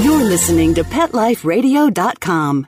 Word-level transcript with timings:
You're 0.00 0.24
listening 0.24 0.74
to 0.76 0.84
PetLifeRadio.com. 0.84 2.66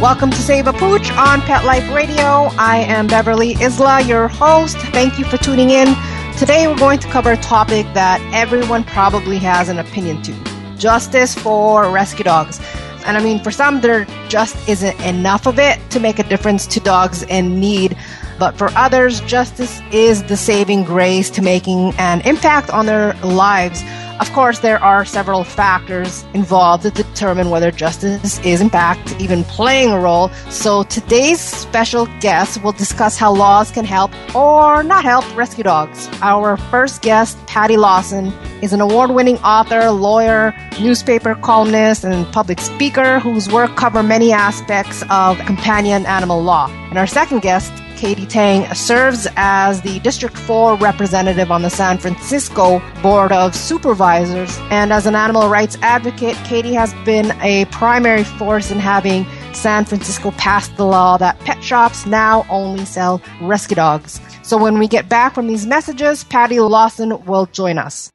Welcome 0.00 0.30
to 0.30 0.36
Save 0.36 0.66
a 0.66 0.72
Pooch 0.74 1.10
on 1.12 1.40
Pet 1.40 1.64
Life 1.64 1.88
Radio. 1.92 2.50
I 2.58 2.84
am 2.86 3.06
Beverly 3.06 3.54
Isla, 3.54 4.02
your 4.02 4.28
host. 4.28 4.76
Thank 4.76 5.18
you 5.18 5.24
for 5.24 5.38
tuning 5.38 5.70
in. 5.70 5.94
Today 6.36 6.68
we're 6.68 6.76
going 6.76 6.98
to 7.00 7.08
cover 7.08 7.32
a 7.32 7.36
topic 7.38 7.86
that 7.94 8.20
everyone 8.34 8.84
probably 8.84 9.38
has 9.38 9.68
an 9.68 9.78
opinion 9.78 10.20
to 10.22 10.51
justice 10.78 11.34
for 11.34 11.90
rescue 11.90 12.24
dogs. 12.24 12.60
And 13.04 13.16
I 13.16 13.22
mean, 13.22 13.42
for 13.42 13.50
some, 13.50 13.80
there 13.80 14.06
just 14.28 14.56
isn't 14.68 15.00
enough 15.00 15.46
of 15.46 15.58
it 15.58 15.78
to 15.90 16.00
make 16.00 16.18
a 16.18 16.22
difference 16.22 16.66
to 16.68 16.80
dogs 16.80 17.24
in 17.24 17.58
need. 17.58 17.96
But 18.38 18.56
for 18.56 18.70
others, 18.76 19.20
justice 19.22 19.80
is 19.92 20.22
the 20.24 20.36
saving 20.36 20.84
grace 20.84 21.30
to 21.30 21.42
making 21.42 21.94
an 21.98 22.20
impact 22.22 22.70
on 22.70 22.86
their 22.86 23.14
lives. 23.22 23.82
Of 24.22 24.32
course, 24.32 24.60
there 24.60 24.78
are 24.78 25.04
several 25.04 25.42
factors 25.42 26.24
involved 26.32 26.84
to 26.84 26.90
determine 26.92 27.50
whether 27.50 27.72
justice 27.72 28.38
is, 28.46 28.60
in 28.60 28.70
fact, 28.70 29.20
even 29.20 29.42
playing 29.42 29.90
a 29.90 29.98
role. 29.98 30.28
So 30.48 30.84
today's 30.84 31.40
special 31.40 32.06
guest 32.20 32.62
will 32.62 32.70
discuss 32.70 33.18
how 33.18 33.34
laws 33.34 33.72
can 33.72 33.84
help 33.84 34.12
or 34.32 34.84
not 34.84 35.02
help 35.04 35.24
rescue 35.36 35.64
dogs. 35.64 36.08
Our 36.22 36.56
first 36.56 37.02
guest, 37.02 37.36
Patty 37.48 37.76
Lawson, 37.76 38.32
is 38.62 38.72
an 38.72 38.80
award 38.80 39.10
winning 39.10 39.38
author, 39.38 39.90
lawyer, 39.90 40.54
newspaper 40.80 41.34
columnist, 41.34 42.04
and 42.04 42.24
public 42.32 42.60
speaker 42.60 43.18
whose 43.18 43.50
work 43.50 43.74
cover 43.74 44.04
many 44.04 44.32
aspects 44.32 45.02
of 45.10 45.36
companion 45.40 46.06
animal 46.06 46.40
law. 46.40 46.68
And 46.90 46.96
our 46.96 47.08
second 47.08 47.40
guest, 47.42 47.72
Katie 48.02 48.26
Tang 48.26 48.74
serves 48.74 49.28
as 49.36 49.80
the 49.82 50.00
District 50.00 50.36
4 50.36 50.74
representative 50.74 51.52
on 51.52 51.62
the 51.62 51.70
San 51.70 51.98
Francisco 51.98 52.82
Board 53.00 53.30
of 53.30 53.54
Supervisors. 53.54 54.58
And 54.72 54.92
as 54.92 55.06
an 55.06 55.14
animal 55.14 55.48
rights 55.48 55.78
advocate, 55.82 56.34
Katie 56.38 56.74
has 56.74 56.92
been 57.04 57.30
a 57.42 57.64
primary 57.66 58.24
force 58.24 58.72
in 58.72 58.80
having 58.80 59.24
San 59.52 59.84
Francisco 59.84 60.32
pass 60.32 60.66
the 60.70 60.84
law 60.84 61.16
that 61.18 61.38
pet 61.38 61.62
shops 61.62 62.04
now 62.04 62.44
only 62.50 62.84
sell 62.84 63.22
rescue 63.40 63.76
dogs. 63.76 64.20
So 64.42 64.58
when 64.58 64.80
we 64.80 64.88
get 64.88 65.08
back 65.08 65.32
from 65.32 65.46
these 65.46 65.64
messages, 65.64 66.24
Patty 66.24 66.58
Lawson 66.58 67.24
will 67.24 67.46
join 67.46 67.78
us. 67.78 68.10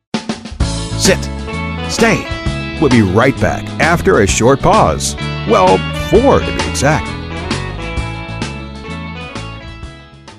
Sit. 0.97 1.23
Stay. 1.89 2.27
We'll 2.81 2.89
be 2.89 3.03
right 3.03 3.39
back 3.39 3.63
after 3.79 4.19
a 4.19 4.27
short 4.27 4.59
pause. 4.59 5.15
Well, 5.47 5.77
four 6.09 6.41
to 6.41 6.45
be 6.45 6.69
exact. 6.69 7.26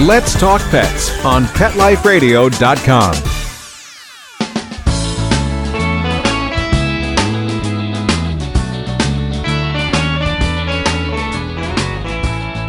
Let's 0.00 0.38
talk 0.38 0.60
pets 0.70 1.24
on 1.24 1.42
PetLifeRadio.com. 1.46 3.14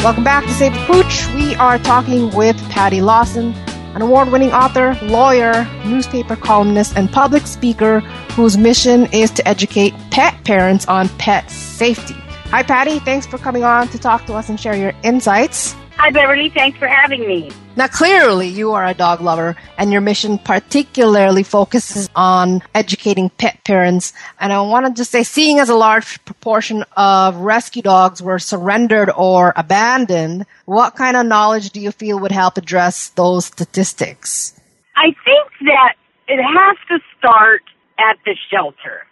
Welcome 0.04 0.24
back 0.24 0.46
to 0.46 0.54
Save 0.54 0.74
a 0.74 0.86
Pooch. 0.88 1.28
We 1.36 1.54
are 1.56 1.78
talking 1.78 2.32
with 2.32 2.58
Patty 2.70 3.02
Lawson, 3.02 3.54
an 3.96 4.02
award 4.02 4.30
winning 4.30 4.52
author, 4.52 4.98
lawyer, 5.04 5.68
newspaper 5.86 6.36
columnist, 6.36 6.96
and 6.96 7.12
public 7.12 7.48
speaker 7.48 8.00
whose 8.36 8.58
mission 8.58 9.06
is 9.14 9.32
to 9.32 9.48
educate 9.48 9.94
pet 10.12 10.44
parents 10.44 10.86
on 10.88 11.10
pet 11.18 11.50
safety. 11.50 12.16
Hi, 12.52 12.64
Patty. 12.64 13.00
Thanks 13.00 13.28
for 13.28 13.38
coming 13.38 13.64
on 13.64 13.88
to 13.90 14.00
talk 14.00 14.26
to 14.26 14.34
us 14.34 14.50
and 14.50 14.60
share 14.60 14.76
your 14.76 14.94
insights. 15.04 15.76
Hi, 15.98 16.10
Beverly. 16.12 16.50
Thanks 16.50 16.78
for 16.80 16.88
having 16.88 17.28
me. 17.28 17.52
Now, 17.80 17.88
clearly, 17.88 18.50
you 18.50 18.74
are 18.74 18.86
a 18.86 18.94
dog 18.94 19.22
lover, 19.22 19.56
and 19.78 19.90
your 19.90 20.02
mission 20.02 20.38
particularly 20.38 21.44
focuses 21.44 22.10
on 22.14 22.62
educating 22.76 23.30
pet 23.30 23.64
parents. 23.64 24.12
And 24.38 24.52
I 24.52 24.60
wanted 24.60 24.98
to 24.98 25.06
say, 25.06 25.24
seeing 25.24 25.60
as 25.60 25.70
a 25.70 25.76
large 25.76 26.22
proportion 26.26 26.84
of 26.98 27.38
rescue 27.38 27.82
dogs 27.82 28.22
were 28.22 28.38
surrendered 28.38 29.10
or 29.16 29.54
abandoned, 29.56 30.46
what 30.66 30.98
kind 30.98 31.16
of 31.16 31.26
knowledge 31.26 31.70
do 31.70 31.80
you 31.80 31.94
feel 31.94 32.20
would 32.20 32.34
help 32.34 32.58
address 32.58 33.12
those 33.12 33.46
statistics? 33.46 34.60
I 34.98 35.16
think 35.24 35.50
that 35.62 35.94
it 36.28 36.44
has 36.44 36.76
to 36.90 37.00
start 37.18 37.62
at 37.98 38.18
the 38.26 38.36
shelter. 38.52 39.08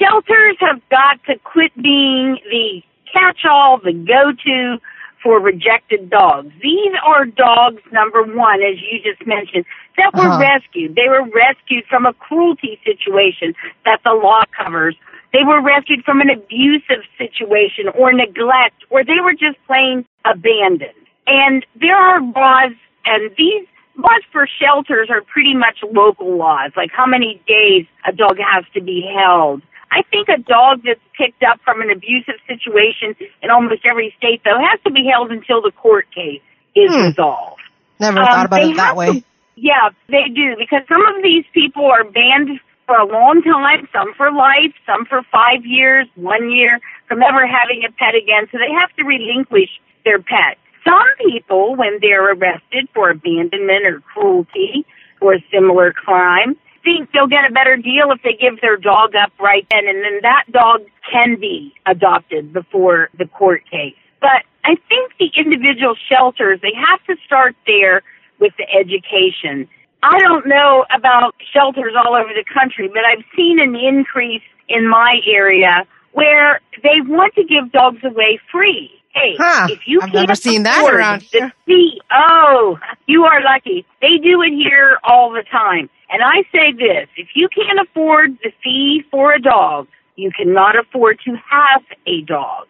Shelters 0.00 0.56
have 0.60 0.80
got 0.88 1.22
to 1.26 1.38
quit 1.44 1.74
being 1.74 2.38
the 2.50 2.80
catch 3.12 3.44
all, 3.44 3.76
the 3.76 3.92
go 3.92 4.32
to 4.32 4.78
for 5.22 5.40
rejected 5.40 6.10
dogs. 6.10 6.52
These 6.62 6.92
are 7.04 7.24
dogs, 7.24 7.82
number 7.92 8.22
one, 8.22 8.62
as 8.62 8.76
you 8.80 9.00
just 9.02 9.26
mentioned, 9.26 9.64
that 9.96 10.14
were 10.14 10.28
Uh-huh. 10.28 10.38
rescued. 10.38 10.94
They 10.94 11.08
were 11.08 11.24
rescued 11.24 11.84
from 11.86 12.06
a 12.06 12.12
cruelty 12.12 12.78
situation 12.84 13.54
that 13.84 14.00
the 14.04 14.12
law 14.12 14.42
covers. 14.56 14.96
They 15.32 15.42
were 15.44 15.60
rescued 15.60 16.04
from 16.04 16.20
an 16.20 16.30
abusive 16.30 17.02
situation 17.18 17.88
or 17.88 18.12
neglect, 18.12 18.84
or 18.90 19.04
they 19.04 19.20
were 19.20 19.34
just 19.34 19.58
plain 19.66 20.04
abandoned. 20.24 20.92
And 21.26 21.66
there 21.74 21.96
are 21.96 22.20
laws, 22.20 22.72
and 23.04 23.30
these 23.36 23.66
laws 23.96 24.22
for 24.30 24.46
shelters 24.46 25.08
are 25.10 25.22
pretty 25.22 25.54
much 25.54 25.78
local 25.90 26.36
laws, 26.36 26.70
like 26.76 26.90
how 26.92 27.06
many 27.06 27.40
days 27.46 27.86
a 28.06 28.12
dog 28.12 28.38
has 28.38 28.64
to 28.74 28.80
be 28.80 29.02
held. 29.16 29.62
I 29.90 30.02
think 30.10 30.28
a 30.28 30.38
dog 30.38 30.82
that's 30.84 31.00
picked 31.16 31.42
up 31.42 31.60
from 31.64 31.80
an 31.80 31.90
abusive 31.90 32.36
situation 32.46 33.14
in 33.42 33.50
almost 33.50 33.84
every 33.84 34.14
state, 34.18 34.42
though, 34.44 34.58
has 34.58 34.80
to 34.84 34.90
be 34.90 35.06
held 35.10 35.30
until 35.30 35.62
the 35.62 35.70
court 35.70 36.06
case 36.14 36.42
is 36.74 36.94
Hmm. 36.94 37.06
resolved. 37.06 37.62
Never 38.00 38.20
Um, 38.20 38.26
thought 38.26 38.46
about 38.46 38.62
it 38.62 38.76
that 38.76 38.96
way. 38.96 39.20
to- 39.20 39.24
yeah, 39.56 39.88
they 40.08 40.28
do 40.28 40.56
because 40.58 40.82
some 40.88 41.04
of 41.06 41.22
these 41.22 41.44
people 41.54 41.86
are 41.86 42.04
banned 42.04 42.60
for 42.86 42.96
a 42.96 43.04
long 43.06 43.42
time, 43.42 43.88
some 43.92 44.12
for 44.14 44.30
life, 44.30 44.72
some 44.84 45.06
for 45.06 45.22
five 45.32 45.64
years, 45.64 46.06
one 46.14 46.50
year, 46.50 46.78
from 47.08 47.22
ever 47.22 47.46
having 47.46 47.84
a 47.84 47.90
pet 47.92 48.14
again. 48.14 48.48
So 48.52 48.58
they 48.58 48.70
have 48.72 48.94
to 48.96 49.04
relinquish 49.04 49.80
their 50.04 50.18
pet. 50.20 50.58
Some 50.84 51.06
people, 51.26 51.74
when 51.74 51.98
they're 52.00 52.32
arrested 52.32 52.88
for 52.94 53.10
abandonment 53.10 53.86
or 53.86 54.00
cruelty 54.00 54.84
or 55.20 55.34
a 55.34 55.44
similar 55.50 55.92
crime, 55.92 56.56
think 56.86 57.10
they'll 57.12 57.26
get 57.26 57.44
a 57.50 57.52
better 57.52 57.76
deal 57.76 58.12
if 58.14 58.22
they 58.22 58.34
give 58.40 58.60
their 58.62 58.76
dog 58.78 59.16
up 59.16 59.32
right 59.40 59.66
then, 59.70 59.88
and 59.88 59.98
then 60.04 60.20
that 60.22 60.44
dog 60.52 60.82
can 61.12 61.38
be 61.40 61.74
adopted 61.84 62.52
before 62.52 63.10
the 63.18 63.26
court 63.26 63.62
case. 63.70 63.96
But 64.20 64.46
I 64.64 64.76
think 64.88 65.12
the 65.18 65.30
individual 65.36 65.96
shelters, 66.08 66.60
they 66.62 66.72
have 66.74 67.02
to 67.10 67.16
start 67.26 67.56
there 67.66 68.02
with 68.38 68.52
the 68.56 68.66
education. 68.70 69.68
I 70.02 70.18
don't 70.20 70.46
know 70.46 70.84
about 70.94 71.34
shelters 71.52 71.94
all 71.96 72.14
over 72.14 72.30
the 72.32 72.44
country, 72.54 72.88
but 72.88 73.02
I've 73.04 73.24
seen 73.36 73.58
an 73.60 73.74
increase 73.74 74.42
in 74.68 74.88
my 74.88 75.18
area 75.26 75.84
where 76.12 76.60
they 76.82 77.00
want 77.04 77.34
to 77.34 77.44
give 77.44 77.72
dogs 77.72 78.02
away 78.04 78.38
free. 78.52 78.90
Hey, 79.14 79.34
Huh. 79.38 79.66
if 79.70 79.80
you 79.86 80.00
I've 80.02 80.12
can't 80.12 80.28
never 80.28 80.34
seen 80.34 80.62
that 80.64 80.84
around 80.92 81.22
the 81.32 81.38
here. 81.38 81.52
fee, 81.66 82.00
oh, 82.12 82.78
you 83.06 83.24
are 83.24 83.42
lucky. 83.42 83.86
They 84.02 84.18
do 84.22 84.42
it 84.42 84.52
here 84.52 84.98
all 85.04 85.32
the 85.32 85.42
time. 85.50 85.88
And 86.10 86.22
I 86.22 86.42
say 86.52 86.72
this, 86.72 87.08
if 87.16 87.28
you 87.34 87.48
can't 87.48 87.80
afford 87.80 88.38
the 88.42 88.52
fee 88.62 89.04
for 89.10 89.32
a 89.32 89.40
dog, 89.40 89.88
you 90.16 90.30
cannot 90.30 90.78
afford 90.78 91.20
to 91.24 91.32
have 91.32 91.82
a 92.06 92.22
dog. 92.22 92.66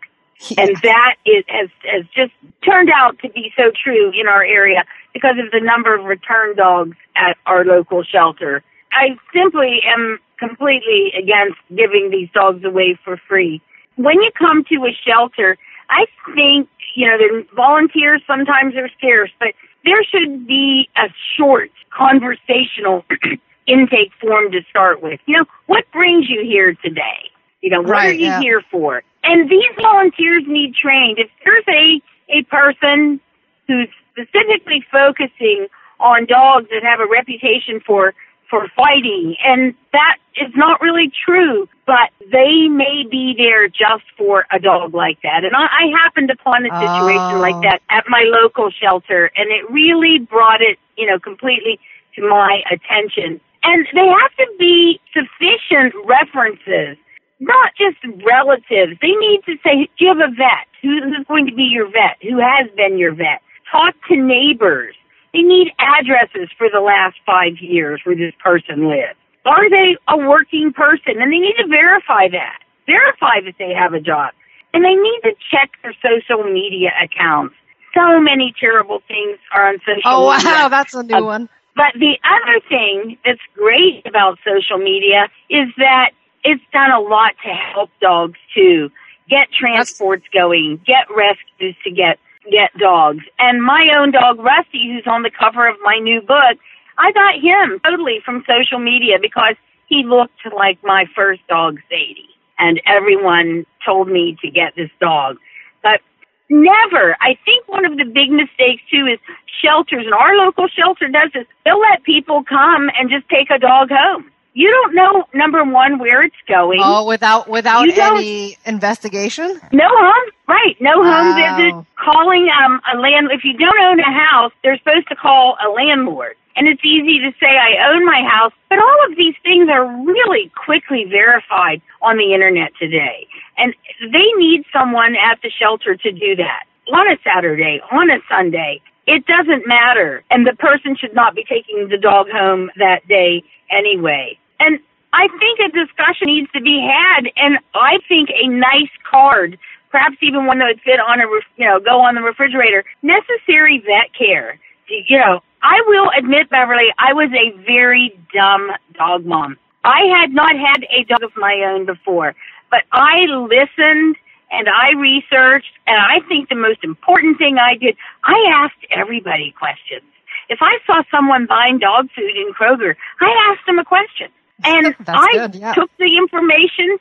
And 0.59 0.77
that 0.83 1.15
is, 1.25 1.45
has, 1.49 1.71
has 1.85 2.05
just 2.15 2.33
turned 2.65 2.91
out 2.95 3.19
to 3.21 3.31
be 3.31 3.53
so 3.57 3.71
true 3.71 4.13
in 4.19 4.29
our 4.29 4.43
area 4.43 4.85
because 5.15 5.37
of 5.43 5.51
the 5.51 5.61
number 5.61 5.95
of 5.95 6.05
return 6.05 6.57
dogs 6.57 6.97
at 7.15 7.37
our 7.47 7.65
local 7.65 8.03
shelter. 8.03 8.63
I 8.93 9.17
simply 9.33 9.81
am 9.87 10.19
completely 10.39 11.13
against 11.19 11.57
giving 11.75 12.11
these 12.11 12.29
dogs 12.35 12.65
away 12.65 12.99
for 13.03 13.17
free. 13.29 13.63
When 13.97 14.21
you 14.21 14.31
come 14.39 14.65
to 14.65 14.85
a 14.85 14.93
shelter, 15.07 15.57
I 15.89 16.05
think, 16.35 16.69
you 16.95 17.07
know, 17.07 17.17
the 17.17 17.47
volunteers 17.55 18.23
sometimes 18.27 18.75
are 18.77 18.91
scarce, 18.99 19.31
but 19.39 19.55
there 19.85 20.05
should 20.05 20.47
be 20.47 20.89
a 20.97 21.09
short 21.37 21.71
conversational 21.97 23.05
intake 23.67 24.13
form 24.21 24.51
to 24.53 24.61
start 24.71 25.03
with. 25.03 25.21
You 25.27 25.39
know, 25.39 25.45
what 25.67 25.85
brings 25.93 26.29
you 26.29 26.43
here 26.43 26.75
today? 26.75 27.31
You 27.63 27.71
know, 27.71 27.81
what 27.81 27.91
Right, 27.91 28.11
are 28.11 28.13
you 28.15 28.27
yeah. 28.27 28.41
here 28.41 28.63
for? 28.71 29.03
And 29.25 29.51
these 29.51 29.65
volunteers 29.81 30.45
need 30.47 30.75
trained. 30.75 31.19
If 31.19 31.31
there's 31.45 31.65
a, 31.69 32.01
a 32.39 32.43
person 32.45 33.21
who's 33.67 33.89
specifically 34.13 34.85
focusing 34.93 35.67
on 35.99 36.27
dogs 36.27 36.69
that 36.71 36.83
have 36.85 37.01
a 37.01 37.07
reputation 37.11 37.81
for 37.87 38.15
for 38.49 38.69
fighting 38.77 39.35
and 39.45 39.75
that 39.93 40.19
is 40.37 40.53
not 40.55 40.81
really 40.81 41.11
true 41.27 41.69
but 41.85 42.11
they 42.31 42.69
may 42.69 43.03
be 43.11 43.35
there 43.37 43.67
just 43.67 44.05
for 44.17 44.47
a 44.53 44.61
dog 44.61 44.95
like 44.95 45.19
that 45.23 45.43
and 45.45 45.53
i, 45.57 45.65
I 45.67 45.87
happened 46.05 46.31
upon 46.31 46.65
a 46.65 46.69
situation 46.69 47.39
Oh. 47.39 47.41
like 47.41 47.61
that 47.63 47.81
at 47.91 48.05
my 48.09 48.23
local 48.25 48.71
shelter 48.71 49.33
and 49.37 49.51
it 49.51 49.69
really 49.71 50.21
brought 50.21 50.61
it 50.63 50.79
you 50.97 51.07
know 51.07 51.19
completely 51.19 51.79
to 52.15 52.23
my 52.23 52.63
attention 52.71 53.41
and 53.63 53.87
they 53.95 54.07
have 54.07 54.35
to 54.39 54.47
be 54.59 55.01
sufficient 55.13 55.95
references 56.07 56.97
not 57.41 57.73
just 57.77 57.99
relatives. 58.25 58.99
They 59.01 59.13
need 59.13 59.43
to 59.47 59.57
say, 59.63 59.89
do 59.99 60.05
you 60.05 60.09
have 60.09 60.25
a 60.25 60.33
vet? 60.33 60.67
Who's 60.83 61.03
going 61.29 61.47
to 61.47 61.55
be 61.55 61.65
your 61.65 61.87
vet? 61.87 62.17
Who 62.23 62.39
has 62.39 62.71
been 62.77 62.99
your 62.99 63.15
vet? 63.15 63.43
Talk 63.71 63.95
to 64.09 64.17
neighbors. 64.17 64.95
They 65.33 65.43
need 65.43 65.73
addresses 65.79 66.49
for 66.57 66.69
the 66.73 66.81
last 66.81 67.17
five 67.27 67.59
years 67.61 68.01
where 68.05 68.17
this 68.17 68.33
person 68.43 68.89
lives. 68.89 69.19
Are 69.45 69.69
they 69.69 69.97
a 70.09 70.17
working 70.17 70.73
person? 70.73 71.21
And 71.21 71.33
they 71.33 71.39
need 71.39 71.57
to 71.59 71.69
verify 71.69 72.29
that. 72.29 72.59
Verify 72.87 73.45
that 73.45 73.55
they 73.59 73.75
have 73.75 73.93
a 73.93 74.01
job. 74.01 74.33
And 74.73 74.85
they 74.85 74.95
need 74.95 75.21
to 75.25 75.33
check 75.51 75.73
their 75.83 75.95
social 76.01 76.45
media 76.45 76.91
accounts. 77.03 77.55
So 77.95 78.21
many 78.21 78.55
terrible 78.59 79.01
things 79.09 79.39
are 79.53 79.69
on 79.69 79.79
social 79.81 80.03
Oh 80.05 80.33
media. 80.33 80.51
wow, 80.51 80.69
that's 80.69 80.95
a 80.95 81.03
new 81.03 81.15
Uh, 81.17 81.25
one. 81.25 81.49
But 81.75 81.93
the 81.95 82.19
other 82.25 82.61
thing 82.69 83.19
that's 83.25 83.41
great 83.55 84.07
about 84.07 84.39
social 84.45 84.79
media 84.79 85.29
is 85.51 85.69
that 85.79 86.11
it's 86.45 86.63
done 86.73 86.91
a 86.91 87.01
lot 87.01 87.33
to 87.45 87.49
help 87.51 87.91
dogs 88.01 88.39
too. 88.55 88.91
Get 89.29 89.49
transports 89.53 90.25
going, 90.33 90.81
get 90.87 91.07
rescues 91.15 91.77
to 91.85 91.91
get 91.91 92.19
get 92.51 92.73
dogs. 92.79 93.25
And 93.39 93.63
my 93.63 93.89
own 93.99 94.13
dog 94.13 94.39
Rusty, 94.39 94.89
who's 94.93 95.07
on 95.07 95.23
the 95.23 95.31
cover 95.31 95.67
of 95.69 95.77
my 95.83 95.99
new 95.99 96.21
book, 96.21 96.59
I 96.97 97.13
got 97.13 97.35
him 97.35 97.81
totally 97.85 98.21
from 98.25 98.45
social 98.47 98.79
media 98.79 99.19
because 99.21 99.57
he 99.89 100.05
looked 100.05 100.41
like 100.57 100.79
my 100.85 101.07
first 101.15 101.41
dog 101.49 101.79
Sadie. 101.89 102.29
And 102.59 102.81
everyone 102.87 103.67
told 103.85 104.09
me 104.09 104.37
to 104.43 104.51
get 104.51 104.75
this 104.77 104.91
dog. 105.01 105.37
But 105.83 106.01
Never. 106.49 107.17
I 107.21 107.37
think 107.45 107.67
one 107.69 107.85
of 107.85 107.97
the 107.97 108.05
big 108.05 108.31
mistakes 108.31 108.83
too 108.91 109.07
is 109.07 109.19
shelters, 109.63 110.05
and 110.05 110.15
our 110.15 110.37
local 110.37 110.69
shelter 110.69 111.09
does 111.09 111.31
this. 111.35 111.47
They'll 111.65 111.81
let 111.81 112.05
people 112.05 112.45
come 112.45 112.89
and 112.99 113.11
just 113.11 113.29
take 113.29 113.51
a 113.51 113.59
dog 113.59 113.89
home. 113.91 114.31
You 114.55 114.71
don't 114.71 114.95
know, 114.95 115.25
number 115.35 115.63
one, 115.65 115.99
where 115.99 116.23
it's 116.23 116.37
going. 116.49 116.81
Oh, 116.83 117.05
without 117.07 117.49
without 117.49 117.89
any 117.91 118.57
investigation. 118.65 119.61
No 119.73 119.89
home, 119.89 120.31
right? 120.49 120.77
No 120.81 120.93
home 121.03 121.35
Wow. 121.35 121.35
visit. 121.35 121.87
Calling 122.03 122.49
um, 122.65 122.81
a 122.95 122.97
land. 122.99 123.29
If 123.33 123.45
you 123.45 123.53
don't 123.59 123.79
own 123.81 124.01
a 124.01 124.13
house, 124.13 124.53
they're 124.63 124.79
supposed 124.79 125.09
to 125.09 125.17
call 125.17 125.57
a 125.61 125.69
landlord. 125.69 126.37
And 126.57 126.67
it's 126.67 126.85
easy 126.85 127.21
to 127.21 127.33
say 127.39 127.47
I 127.47 127.93
own 127.93 128.05
my 128.05 128.23
house, 128.27 128.53
but 128.69 128.79
all 128.79 129.11
of 129.11 129.17
these 129.17 129.35
things 129.43 129.69
are 129.71 129.87
really 130.05 130.51
quickly 130.57 131.05
verified 131.05 131.83
on 132.01 132.17
the 132.17 132.33
internet 132.33 132.73
today. 132.79 133.29
And 133.59 133.75
they 134.01 134.33
need 134.37 134.65
someone 134.73 135.15
at 135.17 135.39
the 135.43 135.51
shelter 135.51 135.97
to 135.97 136.13
do 136.13 136.37
that 136.37 136.65
on 136.93 137.11
a 137.13 137.19
Saturday, 137.23 137.81
on 137.93 138.11
a 138.11 138.19
Sunday. 138.29 138.81
It 139.07 139.27
doesn't 139.27 139.67
matter. 139.67 140.25
And 140.31 140.47
the 140.47 140.57
person 140.57 140.97
should 140.97 141.15
not 141.15 141.35
be 141.35 141.45
taking 141.45 141.89
the 141.89 141.99
dog 141.99 142.29
home 142.31 142.71
that 142.77 143.07
day 143.07 143.45
anyway. 143.71 144.39
And 144.59 144.81
I 145.13 145.29
think 145.39 145.61
a 145.61 145.71
discussion 145.73 146.27
needs 146.27 146.51
to 146.53 146.61
be 146.61 146.81
had, 146.81 147.31
and 147.37 147.59
I 147.75 147.99
think 148.09 148.31
a 148.31 148.49
nice 148.49 148.91
card, 149.09 149.59
perhaps 149.91 150.17
even 150.21 150.47
one 150.47 150.59
that 150.59 150.67
would 150.67 150.81
fit 150.81 151.01
on 151.01 151.21
a, 151.21 151.27
you 151.57 151.67
know, 151.67 151.81
go 151.81 152.01
on 152.01 152.15
the 152.15 152.21
refrigerator. 152.21 152.85
Necessary 153.03 153.79
vet 153.79 154.13
care. 154.13 154.59
You 154.89 155.19
know, 155.19 155.41
I 155.63 155.83
will 155.87 156.11
admit, 156.17 156.51
Beverly, 156.51 156.89
I 156.99 157.13
was 157.13 157.31
a 157.33 157.57
very 157.65 158.19
dumb 158.33 158.71
dog 158.95 159.25
mom. 159.25 159.57
I 159.85 160.03
had 160.21 160.33
not 160.33 160.55
had 160.55 160.85
a 160.91 161.05
dog 161.05 161.23
of 161.23 161.33
my 161.37 161.63
own 161.67 161.87
before, 161.87 162.35
but 162.71 162.83
I 162.93 163.27
listened 163.27 164.17
and 164.51 164.69
I 164.69 164.99
researched, 164.99 165.73
and 165.87 165.97
I 165.99 166.27
think 166.29 166.49
the 166.49 166.55
most 166.55 166.85
important 166.85 167.39
thing 167.39 167.59
I 167.59 167.77
did, 167.77 167.97
I 168.23 168.37
asked 168.53 168.87
everybody 168.91 169.53
questions. 169.59 170.07
If 170.49 170.61
I 170.63 170.79
saw 170.87 171.03
someone 171.11 171.47
buying 171.47 171.79
dog 171.79 172.09
food 172.15 172.31
in 172.31 172.53
Kroger, 172.55 172.95
I 173.21 173.51
asked 173.51 173.67
them 173.67 173.79
a 173.79 173.85
question. 173.85 174.29
And 174.65 174.95
I 175.07 175.29
good, 175.33 175.55
yeah. 175.57 175.75
took 175.75 175.91
the 175.99 176.17
information. 176.17 176.97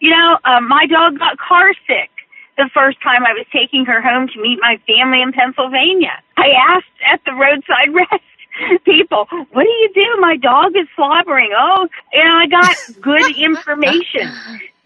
You 0.00 0.10
know, 0.10 0.38
uh, 0.42 0.60
my 0.60 0.86
dog 0.86 1.18
got 1.18 1.36
car 1.36 1.74
sick 1.86 2.10
the 2.56 2.70
first 2.72 3.02
time 3.02 3.24
I 3.24 3.32
was 3.32 3.46
taking 3.52 3.84
her 3.86 4.00
home 4.00 4.28
to 4.28 4.40
meet 4.40 4.58
my 4.60 4.80
family 4.86 5.22
in 5.22 5.32
Pennsylvania. 5.32 6.14
I 6.36 6.54
asked 6.74 6.96
at 7.02 7.20
the 7.24 7.32
roadside 7.32 7.94
rest 7.94 8.22
people, 8.84 9.26
what 9.50 9.64
do 9.64 9.70
you 9.70 9.90
do? 9.94 10.20
My 10.20 10.36
dog 10.36 10.76
is 10.76 10.86
slobbering. 10.94 11.50
Oh, 11.56 11.88
and 12.12 12.28
I 12.30 12.46
got 12.46 12.76
good 13.00 13.36
information. 13.38 14.30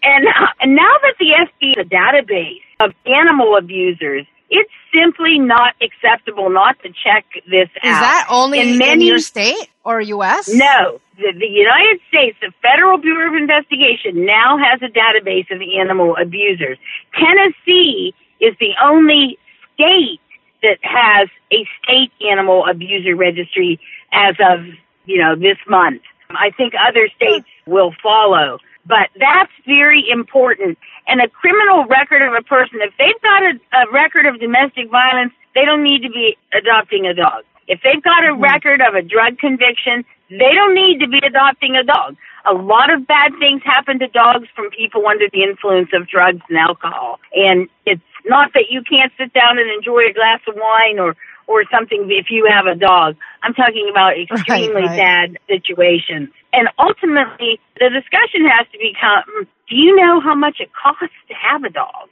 And, 0.01 0.27
uh, 0.27 0.47
and 0.61 0.75
now 0.75 0.95
that 1.01 1.15
the 1.19 1.31
SB 1.45 1.77
is 1.77 1.85
a 1.85 1.89
database 1.89 2.61
of 2.79 2.93
animal 3.05 3.57
abusers, 3.57 4.25
it's 4.49 4.71
simply 4.93 5.37
not 5.37 5.75
acceptable 5.81 6.49
not 6.49 6.81
to 6.81 6.89
check 6.89 7.25
this 7.45 7.69
Is 7.69 7.83
out. 7.83 7.91
Is 7.91 7.99
that 7.99 8.27
only 8.31 8.59
in 8.59 8.81
in, 8.81 9.01
your 9.01 9.19
state 9.19 9.67
or 9.83 10.01
U.S.? 10.01 10.51
no, 10.51 10.99
the, 11.19 11.33
the 11.37 11.47
United 11.47 11.99
States, 12.07 12.37
the 12.41 12.51
Federal 12.61 12.97
Bureau 12.97 13.29
of 13.29 13.35
Investigation 13.35 14.25
now 14.25 14.57
has 14.57 14.81
a 14.81 14.91
database 14.91 15.51
of 15.51 15.61
animal 15.61 16.15
abusers. 16.15 16.77
Tennessee 17.13 18.13
is 18.39 18.55
the 18.59 18.73
only 18.81 19.37
state 19.73 20.19
that 20.61 20.77
has 20.81 21.29
a 21.51 21.67
state 21.83 22.11
animal 22.31 22.65
abuser 22.69 23.15
registry 23.15 23.79
as 24.11 24.35
of, 24.39 24.65
you 25.05 25.17
know, 25.17 25.35
this 25.35 25.57
month. 25.67 26.01
I 26.29 26.51
think 26.51 26.73
other 26.75 27.09
states 27.15 27.47
will 27.65 27.93
follow. 28.01 28.59
But 28.85 29.09
that's 29.19 29.51
very 29.65 30.03
important. 30.09 30.77
And 31.07 31.21
a 31.21 31.27
criminal 31.27 31.85
record 31.85 32.21
of 32.21 32.33
a 32.33 32.41
person, 32.41 32.79
if 32.81 32.93
they've 32.97 33.21
got 33.21 33.43
a, 33.43 33.53
a 33.77 33.91
record 33.91 34.25
of 34.25 34.39
domestic 34.39 34.89
violence, 34.89 35.33
they 35.53 35.65
don't 35.65 35.83
need 35.83 36.01
to 36.03 36.09
be 36.09 36.37
adopting 36.53 37.05
a 37.05 37.13
dog. 37.13 37.43
If 37.67 37.81
they've 37.83 38.01
got 38.01 38.23
a 38.23 38.33
mm-hmm. 38.33 38.43
record 38.43 38.81
of 38.81 38.95
a 38.95 39.01
drug 39.01 39.37
conviction, 39.37 40.05
they 40.29 40.53
don't 40.53 40.75
need 40.75 40.99
to 40.99 41.07
be 41.07 41.19
adopting 41.25 41.75
a 41.75 41.83
dog. 41.83 42.15
A 42.45 42.53
lot 42.53 42.91
of 42.93 43.05
bad 43.07 43.33
things 43.39 43.61
happen 43.63 43.99
to 43.99 44.07
dogs 44.07 44.47
from 44.55 44.69
people 44.69 45.05
under 45.07 45.27
the 45.31 45.43
influence 45.43 45.89
of 45.93 46.07
drugs 46.07 46.41
and 46.49 46.57
alcohol. 46.57 47.19
And 47.35 47.67
it's 47.85 48.01
not 48.25 48.53
that 48.53 48.65
you 48.69 48.81
can't 48.83 49.11
sit 49.17 49.33
down 49.33 49.57
and 49.57 49.69
enjoy 49.71 50.09
a 50.09 50.13
glass 50.13 50.39
of 50.47 50.55
wine 50.55 50.99
or, 50.99 51.15
or 51.47 51.63
something 51.71 52.07
if 52.09 52.27
you 52.29 52.47
have 52.49 52.65
a 52.65 52.75
dog. 52.75 53.17
I'm 53.43 53.53
talking 53.53 53.87
about 53.89 54.17
extremely 54.17 54.83
right. 54.83 54.97
bad 54.97 55.37
situations. 55.47 56.29
And 56.53 56.69
ultimately, 56.79 57.59
the 57.79 57.89
discussion 57.89 58.45
has 58.45 58.67
to 58.71 58.77
become, 58.79 59.47
do 59.69 59.75
you 59.75 59.95
know 59.95 60.19
how 60.21 60.35
much 60.35 60.57
it 60.59 60.69
costs 60.73 61.15
to 61.27 61.33
have 61.33 61.63
a 61.63 61.69
dog? 61.69 62.09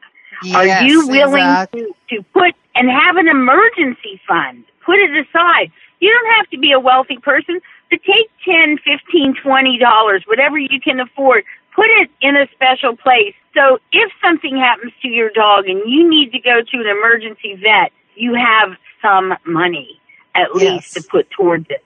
Are 0.53 0.83
you 0.83 1.07
willing 1.07 1.41
exactly. 1.41 1.87
to, 2.09 2.17
to 2.17 2.23
put 2.33 2.53
and 2.75 2.89
have 2.89 3.17
an 3.17 3.27
emergency 3.27 4.21
fund? 4.27 4.65
Put 4.85 4.97
it 4.99 5.11
aside. 5.11 5.71
You 5.99 6.11
don't 6.11 6.35
have 6.37 6.49
to 6.51 6.59
be 6.59 6.71
a 6.71 6.79
wealthy 6.79 7.17
person 7.17 7.59
to 7.91 7.97
take 7.97 8.29
ten, 8.43 8.77
fifteen, 8.77 9.35
twenty 9.41 9.77
dollars, 9.77 10.23
whatever 10.27 10.57
you 10.57 10.79
can 10.83 10.99
afford. 10.99 11.43
Put 11.75 11.87
it 12.01 12.09
in 12.21 12.35
a 12.35 12.47
special 12.55 12.97
place. 12.97 13.35
So 13.53 13.77
if 13.91 14.11
something 14.21 14.57
happens 14.57 14.93
to 15.03 15.07
your 15.07 15.29
dog 15.29 15.67
and 15.67 15.79
you 15.85 16.09
need 16.09 16.31
to 16.31 16.39
go 16.39 16.61
to 16.61 16.77
an 16.77 16.87
emergency 16.87 17.53
vet, 17.53 17.91
you 18.15 18.33
have 18.33 18.71
some 19.01 19.35
money 19.45 19.99
at 20.33 20.55
least 20.55 20.93
to 20.93 21.03
put 21.03 21.29
towards 21.29 21.67
it. 21.69 21.83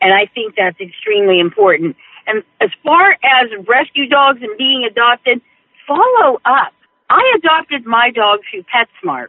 And 0.00 0.12
I 0.12 0.26
think 0.26 0.54
that's 0.56 0.80
extremely 0.80 1.40
important. 1.40 1.96
And 2.26 2.42
as 2.60 2.70
far 2.84 3.12
as 3.12 3.50
rescue 3.66 4.08
dogs 4.08 4.42
and 4.42 4.56
being 4.56 4.84
adopted, 4.88 5.40
follow 5.86 6.40
up. 6.44 6.72
I 7.10 7.34
adopted 7.36 7.84
my 7.84 8.10
dog 8.10 8.40
through 8.48 8.64
PetSmart 8.64 9.26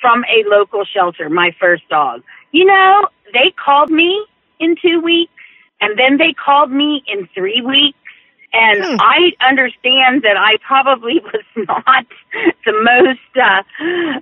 from 0.00 0.24
a 0.24 0.48
local 0.48 0.84
shelter, 0.84 1.28
my 1.28 1.50
first 1.60 1.88
dog. 1.88 2.22
You 2.52 2.64
know, 2.64 3.08
they 3.32 3.52
called 3.52 3.90
me 3.90 4.24
in 4.60 4.76
two 4.80 5.00
weeks 5.00 5.32
and 5.80 5.98
then 5.98 6.16
they 6.18 6.32
called 6.32 6.70
me 6.70 7.02
in 7.06 7.28
three 7.34 7.60
weeks. 7.60 7.98
And 8.52 8.80
Hmm. 8.82 8.96
I 9.00 9.32
understand 9.46 10.22
that 10.22 10.36
I 10.38 10.56
probably 10.66 11.20
was 11.24 11.44
not 11.68 12.06
the 12.64 12.72
most, 12.72 13.36
uh, 13.36 13.62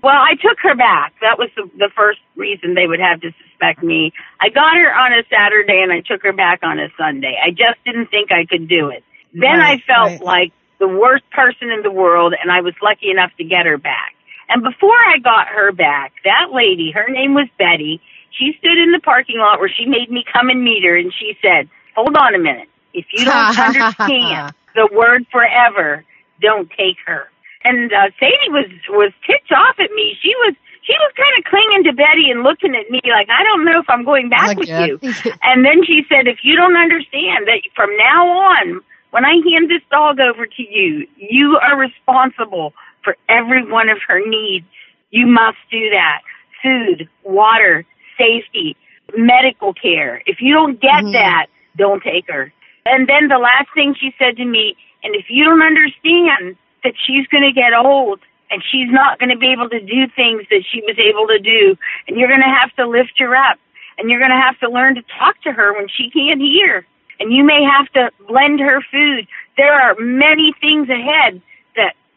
well, 0.02 0.16
I 0.16 0.34
took 0.34 0.58
her 0.62 0.74
back. 0.74 1.14
That 1.20 1.38
was 1.38 1.50
the, 1.56 1.70
the 1.78 1.90
first 1.94 2.18
reason 2.34 2.74
they 2.74 2.86
would 2.86 3.00
have 3.00 3.20
to 3.20 3.30
suspect 3.46 3.82
me. 3.82 4.12
I 4.40 4.48
got 4.48 4.74
her 4.74 4.90
on 4.92 5.12
a 5.12 5.22
Saturday 5.30 5.80
and 5.82 5.92
I 5.92 6.00
took 6.00 6.22
her 6.22 6.32
back 6.32 6.60
on 6.62 6.80
a 6.80 6.88
Sunday. 6.98 7.38
I 7.40 7.50
just 7.50 7.78
didn't 7.84 8.06
think 8.10 8.32
I 8.32 8.44
could 8.46 8.66
do 8.66 8.88
it. 8.88 9.04
Then 9.32 9.58
Right, 9.58 9.80
I 9.80 9.86
felt 9.86 10.20
right. 10.20 10.22
like 10.22 10.52
the 10.80 10.88
worst 10.88 11.28
person 11.30 11.70
in 11.70 11.82
the 11.82 11.90
world 11.92 12.34
and 12.40 12.50
I 12.50 12.62
was 12.62 12.74
lucky 12.82 13.10
enough 13.10 13.30
to 13.38 13.44
get 13.44 13.66
her 13.66 13.78
back. 13.78 14.14
And 14.48 14.62
before 14.62 14.96
I 14.96 15.18
got 15.18 15.48
her 15.48 15.72
back, 15.72 16.12
that 16.24 16.52
lady, 16.52 16.90
her 16.92 17.08
name 17.08 17.34
was 17.34 17.48
Betty, 17.58 18.00
she 18.30 18.52
stood 18.58 18.78
in 18.78 18.92
the 18.92 19.00
parking 19.00 19.38
lot 19.38 19.60
where 19.60 19.68
she 19.70 19.86
made 19.86 20.10
me 20.10 20.24
come 20.30 20.48
and 20.48 20.62
meet 20.62 20.84
her 20.84 20.96
and 20.96 21.12
she 21.18 21.36
said, 21.40 21.68
hold 21.94 22.16
on 22.16 22.34
a 22.34 22.38
minute. 22.38 22.68
If 22.92 23.06
you 23.12 23.24
don't 23.24 23.58
understand 23.58 24.54
the 24.74 24.88
word 24.92 25.26
forever, 25.30 26.04
don't 26.40 26.68
take 26.70 26.96
her. 27.06 27.28
And 27.64 27.92
uh, 27.92 28.10
Sadie 28.20 28.50
was 28.50 28.68
was 28.90 29.12
ticked 29.26 29.50
off 29.52 29.76
at 29.78 29.90
me. 29.92 30.14
She 30.20 30.34
was 30.44 30.54
she 30.82 30.92
was 30.92 31.12
kind 31.16 31.32
of 31.38 31.44
clinging 31.48 31.84
to 31.84 31.92
Betty 31.96 32.28
and 32.30 32.42
looking 32.42 32.74
at 32.76 32.90
me 32.90 33.00
like 33.08 33.28
I 33.30 33.42
don't 33.42 33.64
know 33.64 33.80
if 33.80 33.88
I'm 33.88 34.04
going 34.04 34.28
back 34.28 34.50
Oh, 34.56 34.60
with 34.60 34.68
yeah. 34.68 34.84
you. 34.84 34.98
and 35.42 35.64
then 35.64 35.82
she 35.86 36.02
said, 36.08 36.26
if 36.28 36.38
you 36.42 36.56
don't 36.56 36.76
understand 36.76 37.46
that 37.48 37.62
from 37.74 37.96
now 37.96 38.28
on, 38.28 38.80
when 39.12 39.24
I 39.24 39.40
hand 39.48 39.70
this 39.70 39.80
dog 39.90 40.20
over 40.20 40.44
to 40.46 40.62
you, 40.62 41.06
you 41.16 41.56
are 41.62 41.78
responsible 41.78 42.74
for 43.04 43.16
every 43.28 43.64
one 43.70 43.88
of 43.88 43.98
her 44.08 44.20
needs. 44.26 44.66
You 45.10 45.26
must 45.26 45.58
do 45.70 45.90
that. 45.90 46.22
Food, 46.62 47.08
water, 47.22 47.84
safety, 48.18 48.76
medical 49.16 49.74
care. 49.74 50.22
If 50.26 50.40
you 50.40 50.54
don't 50.54 50.80
get 50.80 51.04
Mhm. 51.04 51.12
that, 51.12 51.46
don't 51.76 52.02
take 52.02 52.26
her. 52.28 52.52
And 52.86 53.06
then 53.06 53.28
the 53.28 53.38
last 53.38 53.68
thing 53.74 53.94
she 53.94 54.14
said 54.18 54.36
to 54.36 54.44
me, 54.44 54.76
and 55.02 55.14
if 55.14 55.26
you 55.28 55.44
don't 55.44 55.62
understand 55.62 56.56
that 56.82 56.94
she's 56.96 57.26
going 57.28 57.44
to 57.44 57.52
get 57.52 57.74
old 57.74 58.20
and 58.50 58.62
she's 58.62 58.90
not 58.90 59.18
going 59.18 59.30
to 59.30 59.36
be 59.36 59.52
able 59.52 59.68
to 59.68 59.80
do 59.80 60.06
things 60.08 60.42
that 60.50 60.64
she 60.70 60.80
was 60.82 60.98
able 60.98 61.26
to 61.28 61.38
do, 61.38 61.76
and 62.06 62.16
you're 62.18 62.28
going 62.28 62.40
to 62.40 62.46
have 62.60 62.74
to 62.76 62.86
lift 62.86 63.18
her 63.18 63.34
up, 63.34 63.58
and 63.98 64.10
you're 64.10 64.18
going 64.18 64.30
to 64.30 64.36
have 64.40 64.58
to 64.60 64.68
learn 64.68 64.94
to 64.94 65.02
talk 65.18 65.40
to 65.42 65.52
her 65.52 65.72
when 65.74 65.88
she 65.88 66.10
can't 66.10 66.40
hear, 66.40 66.86
and 67.20 67.32
you 67.32 67.42
may 67.42 67.62
have 67.64 67.88
to 67.92 68.10
blend 68.28 68.60
her 68.60 68.80
food. 68.90 69.26
There 69.56 69.72
are 69.72 69.94
many 69.98 70.52
things 70.60 70.88
ahead 70.88 71.40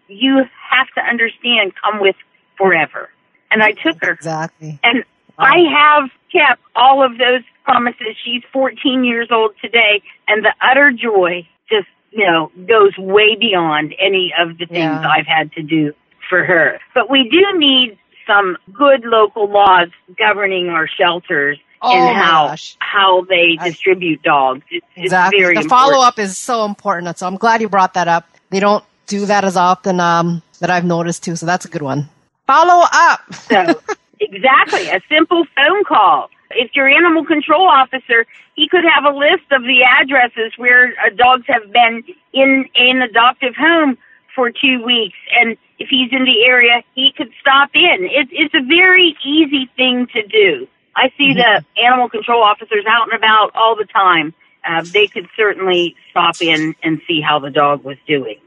you 0.08 0.38
have 0.70 0.88
to 0.96 1.02
understand 1.02 1.74
come 1.82 2.00
with 2.02 2.16
forever. 2.58 3.10
And 3.52 3.64
I 3.64 3.72
took 3.72 4.02
her. 4.04 4.12
Exactly. 4.12 4.80
And 4.84 5.04
I 5.38 5.58
have 5.72 6.10
kept 6.32 6.62
all 6.76 7.06
of 7.06 7.18
those 7.18 7.42
promises. 7.64 8.16
She's 8.24 8.44
14 8.52 9.04
years 9.04 9.30
old 9.32 9.52
today, 9.62 10.02
and 10.28 10.44
the 10.44 10.54
utter 10.62 10.92
joy 10.92 11.48
just, 11.70 11.88
you 12.12 12.26
know, 12.26 12.52
goes 12.68 12.98
way 12.98 13.36
beyond 13.36 13.94
any 14.00 14.34
of 14.38 14.58
the 14.58 14.66
things 14.66 14.78
Yeah. 14.80 15.08
I've 15.10 15.28
had 15.28 15.52
to 15.54 15.62
do 15.62 15.94
for 16.30 16.44
her. 16.44 16.80
But 16.94 17.10
we 17.10 17.30
do 17.30 17.58
need 17.58 17.98
some 18.26 18.58
good 18.74 19.06
local 19.06 19.50
laws 19.50 19.88
governing 20.18 20.68
our 20.70 20.88
shelters 20.88 21.58
Oh 21.82 21.94
and 21.96 22.18
how 22.18 22.48
gosh. 22.48 22.76
how 22.80 23.22
they 23.30 23.56
I- 23.60 23.70
distribute 23.70 24.24
dogs. 24.24 24.64
It's, 24.72 24.86
Exactly. 24.96 25.38
it's 25.40 25.46
very 25.48 25.56
the 25.64 25.70
follow 25.70 26.02
up 26.02 26.18
is 26.20 26.38
so 26.38 26.66
important. 26.66 27.18
So 27.20 27.28
I'm 27.28 27.38
glad 27.38 27.62
you 27.62 27.70
brought 27.70 27.94
that 27.94 28.08
up. 28.08 28.28
They 28.50 28.60
don't 28.60 28.84
do 29.08 29.26
that 29.26 29.44
as 29.44 29.58
often 29.58 30.00
um, 30.00 30.44
that 30.60 30.70
I've 30.70 30.86
noticed 30.86 31.24
too. 31.24 31.36
So 31.36 31.46
that's 31.46 31.66
a 31.66 31.70
good 31.70 31.82
one. 31.82 32.10
Follow 32.46 32.86
up. 32.94 33.34
So, 33.34 33.82
exactly, 34.20 34.90
a 34.90 35.02
simple 35.10 35.46
phone 35.56 35.84
call. 35.86 36.30
If 36.52 36.76
your 36.76 36.88
animal 36.88 37.26
control 37.26 37.68
officer, 37.68 38.26
he 38.56 38.70
could 38.70 38.84
have 38.84 39.04
a 39.04 39.18
list 39.18 39.52
of 39.52 39.64
the 39.64 39.84
addresses 39.84 40.54
where 40.58 40.94
uh, 41.06 41.10
dogs 41.16 41.44
have 41.48 41.72
been 41.74 42.04
in 42.34 42.66
an 42.76 43.02
adoptive 43.02 43.56
home 43.56 43.98
for 44.34 44.52
two 44.52 44.84
weeks, 44.86 45.18
and 45.36 45.58
if 45.80 45.90
he's 45.90 46.12
in 46.12 46.24
the 46.24 46.46
area, 46.46 46.84
he 46.96 47.12
could 47.16 47.32
stop 47.42 47.72
in. 47.74 48.08
It's 48.10 48.30
it's 48.32 48.54
a 48.54 48.66
very 48.66 49.18
easy 49.26 49.70
thing 49.76 50.08
to 50.14 50.26
do. 50.26 50.68
I 50.96 51.12
see 51.18 51.34
the 51.34 51.64
animal 51.84 52.10
control 52.10 52.42
officers 52.42 52.86
out 52.88 53.12
and 53.12 53.14
about 53.14 53.52
all 53.54 53.76
the 53.76 53.86
time. 53.86 54.34
Uh, 54.68 54.84
they 54.92 55.08
could 55.08 55.28
certainly 55.36 55.96
stop 56.10 56.42
in 56.42 56.76
and 56.82 57.02
see 57.08 57.22
how 57.22 57.40
the 57.40 57.52
dog 57.52 57.84
was 57.84 57.98
doing 58.08 58.38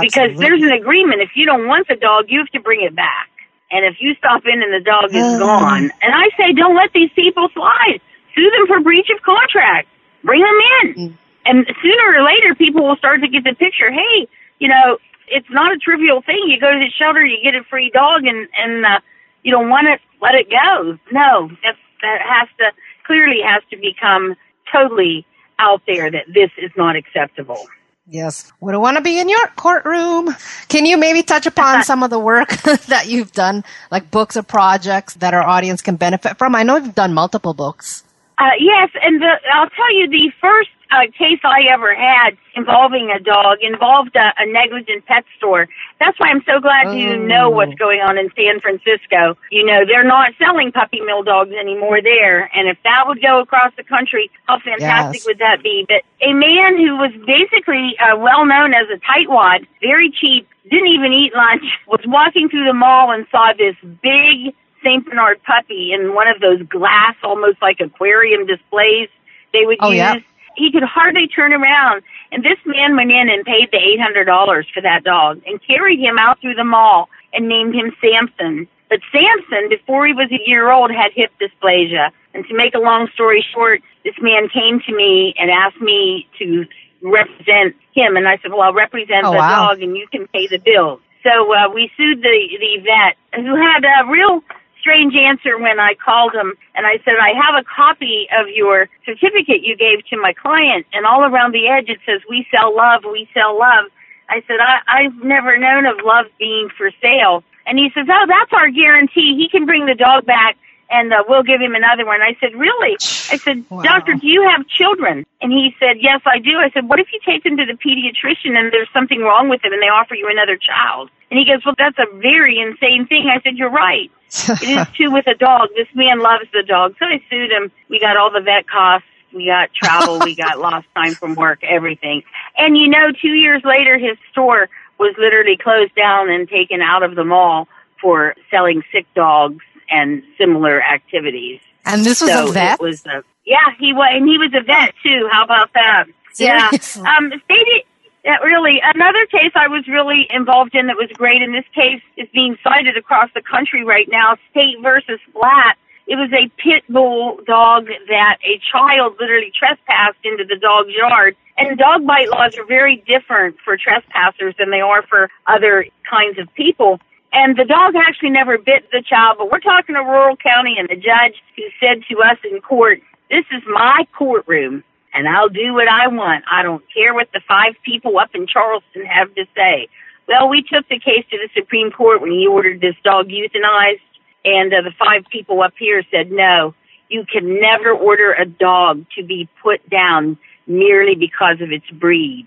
because 0.00 0.38
there's 0.38 0.62
an 0.62 0.72
agreement. 0.72 1.22
If 1.22 1.30
you 1.34 1.46
don't 1.46 1.66
want 1.66 1.88
the 1.88 1.96
dog, 1.96 2.26
you 2.28 2.38
have 2.40 2.48
to 2.48 2.60
bring 2.60 2.82
it 2.82 2.94
back. 2.94 3.30
And 3.70 3.84
if 3.84 3.96
you 4.00 4.14
stop 4.14 4.42
in 4.46 4.62
and 4.62 4.72
the 4.72 4.80
dog 4.84 5.10
is 5.14 5.24
Ah. 5.24 5.38
gone, 5.38 5.90
and 6.02 6.14
I 6.14 6.28
say 6.36 6.52
don't 6.52 6.74
let 6.74 6.92
these 6.92 7.10
people 7.14 7.48
slide. 7.54 8.00
Sue 8.34 8.50
them 8.50 8.66
for 8.66 8.80
breach 8.80 9.08
of 9.14 9.22
contract. 9.22 9.88
Bring 10.24 10.40
them 10.42 10.58
in. 10.82 10.94
Mm. 10.94 11.12
And 11.46 11.66
sooner 11.82 12.18
or 12.18 12.22
later, 12.24 12.54
people 12.54 12.86
will 12.86 12.96
start 12.96 13.20
to 13.22 13.28
get 13.28 13.44
the 13.44 13.54
picture. 13.54 13.90
Hey, 13.90 14.28
you 14.58 14.68
know, 14.68 14.98
it's 15.28 15.48
not 15.50 15.72
a 15.72 15.76
trivial 15.78 16.22
thing. 16.22 16.44
You 16.46 16.58
go 16.60 16.70
to 16.72 16.78
the 16.78 16.90
shelter, 16.98 17.24
you 17.24 17.42
get 17.42 17.54
a 17.54 17.64
free 17.64 17.90
dog, 17.90 18.24
and 18.24 18.48
and 18.58 18.84
uh, 18.86 19.00
you 19.42 19.50
don't 19.52 19.68
want 19.68 19.86
it. 19.88 20.00
Let 20.20 20.34
it 20.34 20.48
go. 20.50 20.98
No, 21.12 21.48
that's, 21.62 21.78
that 22.02 22.20
has 22.22 22.48
to 22.58 22.72
clearly 23.04 23.40
has 23.44 23.62
to 23.70 23.76
become 23.76 24.34
totally 24.72 25.26
out 25.58 25.82
there 25.86 26.10
that 26.10 26.24
this 26.32 26.50
is 26.58 26.70
not 26.76 26.96
acceptable. 26.96 27.66
Yes. 28.10 28.52
We 28.60 28.72
don't 28.72 28.82
want 28.82 28.96
to 28.96 29.02
be 29.02 29.20
in 29.20 29.28
your 29.28 29.46
courtroom. 29.56 30.34
Can 30.68 30.86
you 30.86 30.96
maybe 30.96 31.22
touch 31.22 31.46
upon 31.46 31.84
some 31.84 32.02
of 32.02 32.10
the 32.10 32.18
work 32.18 32.50
that 32.88 33.06
you've 33.08 33.32
done, 33.32 33.64
like 33.90 34.10
books 34.10 34.36
or 34.36 34.42
projects 34.42 35.14
that 35.14 35.34
our 35.34 35.42
audience 35.42 35.82
can 35.82 35.96
benefit 35.96 36.38
from? 36.38 36.54
I 36.54 36.62
know 36.62 36.76
you've 36.76 36.94
done 36.94 37.14
multiple 37.14 37.54
books. 37.54 38.04
Uh, 38.38 38.50
yes, 38.58 38.90
and 39.02 39.20
the, 39.20 39.32
I'll 39.52 39.70
tell 39.70 39.94
you 39.94 40.08
the 40.08 40.32
first 40.40 40.70
uh, 40.90 41.02
case 41.18 41.40
I 41.44 41.64
ever 41.72 41.94
had 41.94 42.36
involving 42.54 43.10
a 43.14 43.20
dog 43.20 43.58
involved 43.60 44.16
a, 44.16 44.32
a 44.38 44.46
negligent 44.46 45.04
pet 45.06 45.24
store. 45.36 45.68
That's 46.00 46.18
why 46.18 46.28
I'm 46.28 46.42
so 46.44 46.60
glad 46.60 46.86
Oh. 46.88 47.16
know 47.26 47.50
what's 47.50 47.74
going 47.74 48.00
on 48.00 48.16
in 48.18 48.30
San 48.36 48.60
Francisco. 48.60 49.36
You 49.50 49.64
know, 49.66 49.84
they're 49.86 50.04
not 50.06 50.32
selling 50.38 50.72
puppy 50.72 51.00
mill 51.00 51.22
dogs 51.22 51.52
anymore 51.52 52.00
there, 52.02 52.50
and 52.56 52.68
if 52.68 52.78
that 52.84 53.04
would 53.06 53.20
go 53.20 53.40
across 53.40 53.72
the 53.76 53.84
country, 53.84 54.30
how 54.46 54.58
fantastic 54.60 55.20
Yes. 55.20 55.24
would 55.26 55.38
that 55.38 55.62
be? 55.62 55.84
But 55.88 56.02
a 56.26 56.32
man 56.32 56.76
who 56.78 56.96
was 56.96 57.12
basically 57.26 57.96
uh, 58.00 58.16
well 58.16 58.46
known 58.46 58.72
as 58.74 58.86
a 58.90 58.98
tightwad, 58.98 59.66
very 59.82 60.10
cheap, 60.10 60.48
didn't 60.70 60.88
even 60.88 61.12
eat 61.12 61.34
lunch, 61.34 61.64
was 61.86 62.00
walking 62.06 62.48
through 62.48 62.64
the 62.64 62.72
mall 62.74 63.10
and 63.12 63.26
saw 63.30 63.52
this 63.56 63.76
big 64.02 64.54
St. 64.82 65.04
Bernard 65.04 65.42
puppy 65.42 65.92
in 65.92 66.14
one 66.14 66.28
of 66.28 66.40
those 66.40 66.62
glass, 66.68 67.14
almost 67.22 67.60
like 67.60 67.80
aquarium 67.80 68.46
displays 68.46 69.08
they 69.52 69.64
would 69.64 69.78
Oh, 69.80 69.88
use. 69.90 69.96
yeah. 69.96 70.14
He 70.58 70.72
could 70.72 70.82
hardly 70.82 71.28
turn 71.28 71.52
around. 71.52 72.02
And 72.32 72.42
this 72.44 72.58
man 72.66 72.96
went 72.96 73.10
in 73.10 73.30
and 73.30 73.44
paid 73.44 73.70
the 73.70 73.78
$800 73.78 74.26
for 74.74 74.82
that 74.82 75.04
dog 75.04 75.40
and 75.46 75.60
carried 75.66 76.00
him 76.00 76.18
out 76.18 76.40
through 76.40 76.54
the 76.54 76.64
mall 76.64 77.08
and 77.32 77.48
named 77.48 77.74
him 77.74 77.94
Samson. 78.02 78.66
But 78.90 79.00
Samson, 79.12 79.68
before 79.70 80.06
he 80.06 80.12
was 80.12 80.30
a 80.32 80.42
year 80.48 80.70
old, 80.72 80.90
had 80.90 81.12
hip 81.14 81.30
dysplasia. 81.40 82.10
And 82.34 82.44
to 82.48 82.54
make 82.56 82.74
a 82.74 82.78
long 82.78 83.08
story 83.14 83.44
short, 83.54 83.80
this 84.04 84.14
man 84.20 84.48
came 84.48 84.80
to 84.86 84.92
me 84.94 85.34
and 85.38 85.50
asked 85.50 85.80
me 85.80 86.26
to 86.38 86.64
represent 87.02 87.76
him. 87.94 88.16
And 88.16 88.26
I 88.28 88.38
said, 88.42 88.50
well, 88.50 88.62
I'll 88.62 88.74
represent 88.74 89.24
Oh, 89.24 89.32
the 89.32 89.38
wow. 89.38 89.68
dog 89.68 89.82
and 89.82 89.96
you 89.96 90.06
can 90.10 90.26
pay 90.28 90.46
the 90.48 90.58
bills. 90.58 91.00
So 91.22 91.52
uh, 91.52 91.68
we 91.72 91.90
sued 91.96 92.22
the, 92.22 92.38
the 92.58 92.82
vet 92.82 93.16
who 93.44 93.54
had 93.56 93.84
a 93.84 94.10
real 94.10 94.42
strange 94.80 95.14
answer 95.14 95.58
when 95.58 95.78
I 95.78 95.94
called 95.94 96.34
him 96.34 96.54
and 96.74 96.86
I 96.86 96.98
said, 97.04 97.14
I 97.20 97.32
have 97.34 97.54
a 97.60 97.64
copy 97.64 98.28
of 98.38 98.48
your 98.48 98.88
certificate 99.04 99.62
you 99.62 99.76
gave 99.76 100.04
to 100.10 100.16
my 100.16 100.32
client 100.32 100.86
and 100.92 101.06
all 101.06 101.22
around 101.22 101.52
the 101.52 101.68
edge 101.68 101.88
it 101.88 101.98
says, 102.06 102.20
we 102.28 102.46
sell 102.50 102.74
love, 102.74 103.04
we 103.04 103.28
sell 103.34 103.58
love. 103.58 103.90
I 104.28 104.42
said, 104.46 104.60
I, 104.60 104.80
I've 104.86 105.16
never 105.24 105.56
known 105.56 105.86
of 105.86 106.04
love 106.04 106.26
being 106.38 106.68
for 106.76 106.90
sale. 107.00 107.42
And 107.66 107.78
he 107.78 107.90
says, 107.94 108.06
oh, 108.08 108.26
that's 108.28 108.52
our 108.52 108.70
guarantee. 108.70 109.36
He 109.36 109.48
can 109.50 109.66
bring 109.66 109.86
the 109.86 109.94
dog 109.94 110.24
back 110.24 110.56
and 110.90 111.12
uh, 111.12 111.24
we'll 111.28 111.42
give 111.42 111.60
him 111.60 111.74
another 111.74 112.06
one. 112.06 112.20
I 112.22 112.36
said, 112.40 112.54
really? 112.56 112.96
I 113.28 113.38
said, 113.44 113.64
Wow. 113.68 113.82
doctor, 113.82 114.14
do 114.14 114.26
you 114.26 114.48
have 114.48 114.66
children? 114.66 115.26
And 115.40 115.52
he 115.52 115.74
said, 115.78 116.00
yes, 116.00 116.20
I 116.24 116.38
do. 116.38 116.56
I 116.56 116.70
said, 116.72 116.88
what 116.88 116.98
if 116.98 117.08
you 117.12 117.20
take 117.24 117.44
him 117.44 117.56
to 117.58 117.66
the 117.66 117.76
pediatrician 117.76 118.56
and 118.56 118.72
there's 118.72 118.88
something 118.92 119.20
wrong 119.20 119.48
with 119.48 119.62
him 119.62 119.72
and 119.72 119.82
they 119.82 119.92
offer 119.92 120.14
you 120.14 120.28
another 120.30 120.56
child? 120.56 121.10
And 121.30 121.38
he 121.38 121.44
goes, 121.44 121.60
well, 121.64 121.74
that's 121.76 121.98
a 121.98 122.08
very 122.18 122.58
insane 122.58 123.06
thing. 123.06 123.28
I 123.28 123.40
said, 123.42 123.56
you're 123.56 123.70
right. 123.70 124.10
It 124.62 124.62
is 124.62 124.86
too 124.96 125.10
with 125.10 125.26
a 125.26 125.34
dog. 125.34 125.68
This 125.76 125.88
man 125.94 126.20
loves 126.20 126.44
the 126.52 126.62
dog. 126.62 126.94
So 126.98 127.06
I 127.06 127.22
sued 127.30 127.50
him. 127.50 127.70
We 127.88 128.00
got 128.00 128.16
all 128.16 128.30
the 128.30 128.40
vet 128.40 128.68
costs. 128.68 129.08
We 129.32 129.46
got 129.46 129.72
travel. 129.72 130.20
we 130.20 130.34
got 130.34 130.58
lost 130.66 130.86
time 130.94 131.14
from 131.14 131.34
work, 131.34 131.62
everything. 131.62 132.22
And 132.56 132.76
you 132.76 132.88
know, 132.88 133.12
two 133.20 133.34
years 133.34 133.62
later, 133.64 133.98
his 133.98 134.16
store 134.30 134.68
was 134.98 135.14
literally 135.18 135.56
closed 135.56 135.94
down 135.94 136.30
and 136.30 136.48
taken 136.48 136.80
out 136.80 137.02
of 137.02 137.14
the 137.14 137.24
mall 137.24 137.68
for 138.00 138.34
selling 138.50 138.82
sick 138.92 139.06
dogs 139.14 139.64
and 139.90 140.22
similar 140.36 140.82
activities. 140.82 141.60
And 141.84 142.04
this 142.04 142.20
was 142.20 142.30
so 142.30 142.48
a 142.48 142.52
vet? 142.52 142.74
It 142.74 142.80
was 142.80 143.04
a, 143.06 143.22
yeah, 143.46 143.72
he 143.78 143.92
was, 143.92 144.08
and 144.12 144.28
he 144.28 144.38
was 144.38 144.52
a 144.54 144.62
vet 144.62 144.94
too. 145.02 145.28
How 145.30 145.44
about 145.44 145.72
that? 145.74 146.04
Seriously? 146.32 147.02
Yeah. 147.02 147.16
Um, 147.16 147.32
stated, 147.44 147.82
yeah, 148.28 148.36
really, 148.44 148.78
another 148.84 149.24
case 149.24 149.52
I 149.54 149.68
was 149.68 149.88
really 149.88 150.26
involved 150.28 150.74
in 150.74 150.88
that 150.88 150.96
was 150.96 151.08
great, 151.14 151.40
and 151.40 151.54
this 151.54 151.64
case 151.74 152.02
is 152.18 152.28
being 152.34 152.58
cited 152.62 152.94
across 152.98 153.30
the 153.34 153.40
country 153.40 153.84
right 153.84 154.06
now, 154.06 154.36
State 154.50 154.76
versus 154.82 155.18
Flat. 155.32 155.78
It 156.06 156.16
was 156.16 156.28
a 156.36 156.52
pit 156.60 156.84
bull 156.90 157.40
dog 157.46 157.86
that 157.86 158.36
a 158.44 158.60
child 158.70 159.16
literally 159.18 159.50
trespassed 159.58 160.20
into 160.24 160.44
the 160.44 160.56
dog's 160.56 160.92
yard. 160.92 161.36
And 161.56 161.78
dog 161.78 162.06
bite 162.06 162.28
laws 162.28 162.54
are 162.58 162.66
very 162.66 163.02
different 163.08 163.56
for 163.64 163.78
trespassers 163.78 164.54
than 164.58 164.70
they 164.70 164.80
are 164.80 165.00
for 165.08 165.30
other 165.46 165.86
kinds 166.04 166.38
of 166.38 166.52
people. 166.52 167.00
And 167.32 167.56
the 167.56 167.64
dog 167.64 167.94
actually 167.96 168.30
never 168.30 168.58
bit 168.58 168.90
the 168.92 169.00
child, 169.00 169.36
but 169.38 169.50
we're 169.50 169.60
talking 169.60 169.96
a 169.96 170.04
rural 170.04 170.36
county 170.36 170.76
and 170.78 170.86
the 170.86 170.96
judge 170.96 171.40
who 171.56 171.64
said 171.80 172.04
to 172.10 172.20
us 172.20 172.36
in 172.44 172.60
court, 172.60 173.00
this 173.30 173.44
is 173.52 173.62
my 173.72 174.06
courtroom 174.12 174.84
and 175.14 175.28
I'll 175.28 175.48
do 175.48 175.74
what 175.74 175.88
I 175.88 176.08
want. 176.08 176.44
I 176.50 176.62
don't 176.62 176.84
care 176.92 177.14
what 177.14 177.28
the 177.32 177.40
five 177.46 177.74
people 177.84 178.18
up 178.18 178.30
in 178.34 178.46
Charleston 178.46 179.04
have 179.06 179.34
to 179.34 179.44
say. 179.56 179.88
Well, 180.26 180.48
we 180.48 180.62
took 180.62 180.88
the 180.88 180.98
case 180.98 181.24
to 181.30 181.38
the 181.38 181.48
Supreme 181.54 181.90
Court 181.90 182.20
when 182.20 182.30
he 182.30 182.46
ordered 182.46 182.80
this 182.80 182.94
dog 183.02 183.28
euthanized 183.28 184.00
and 184.44 184.72
uh, 184.72 184.82
the 184.82 184.92
five 184.98 185.24
people 185.30 185.62
up 185.62 185.74
here 185.78 186.02
said 186.10 186.30
no, 186.30 186.74
you 187.08 187.24
can 187.24 187.60
never 187.60 187.90
order 187.90 188.32
a 188.32 188.44
dog 188.44 189.06
to 189.16 189.24
be 189.24 189.48
put 189.62 189.88
down 189.88 190.38
merely 190.66 191.14
because 191.14 191.60
of 191.60 191.72
its 191.72 191.88
breed. 191.90 192.46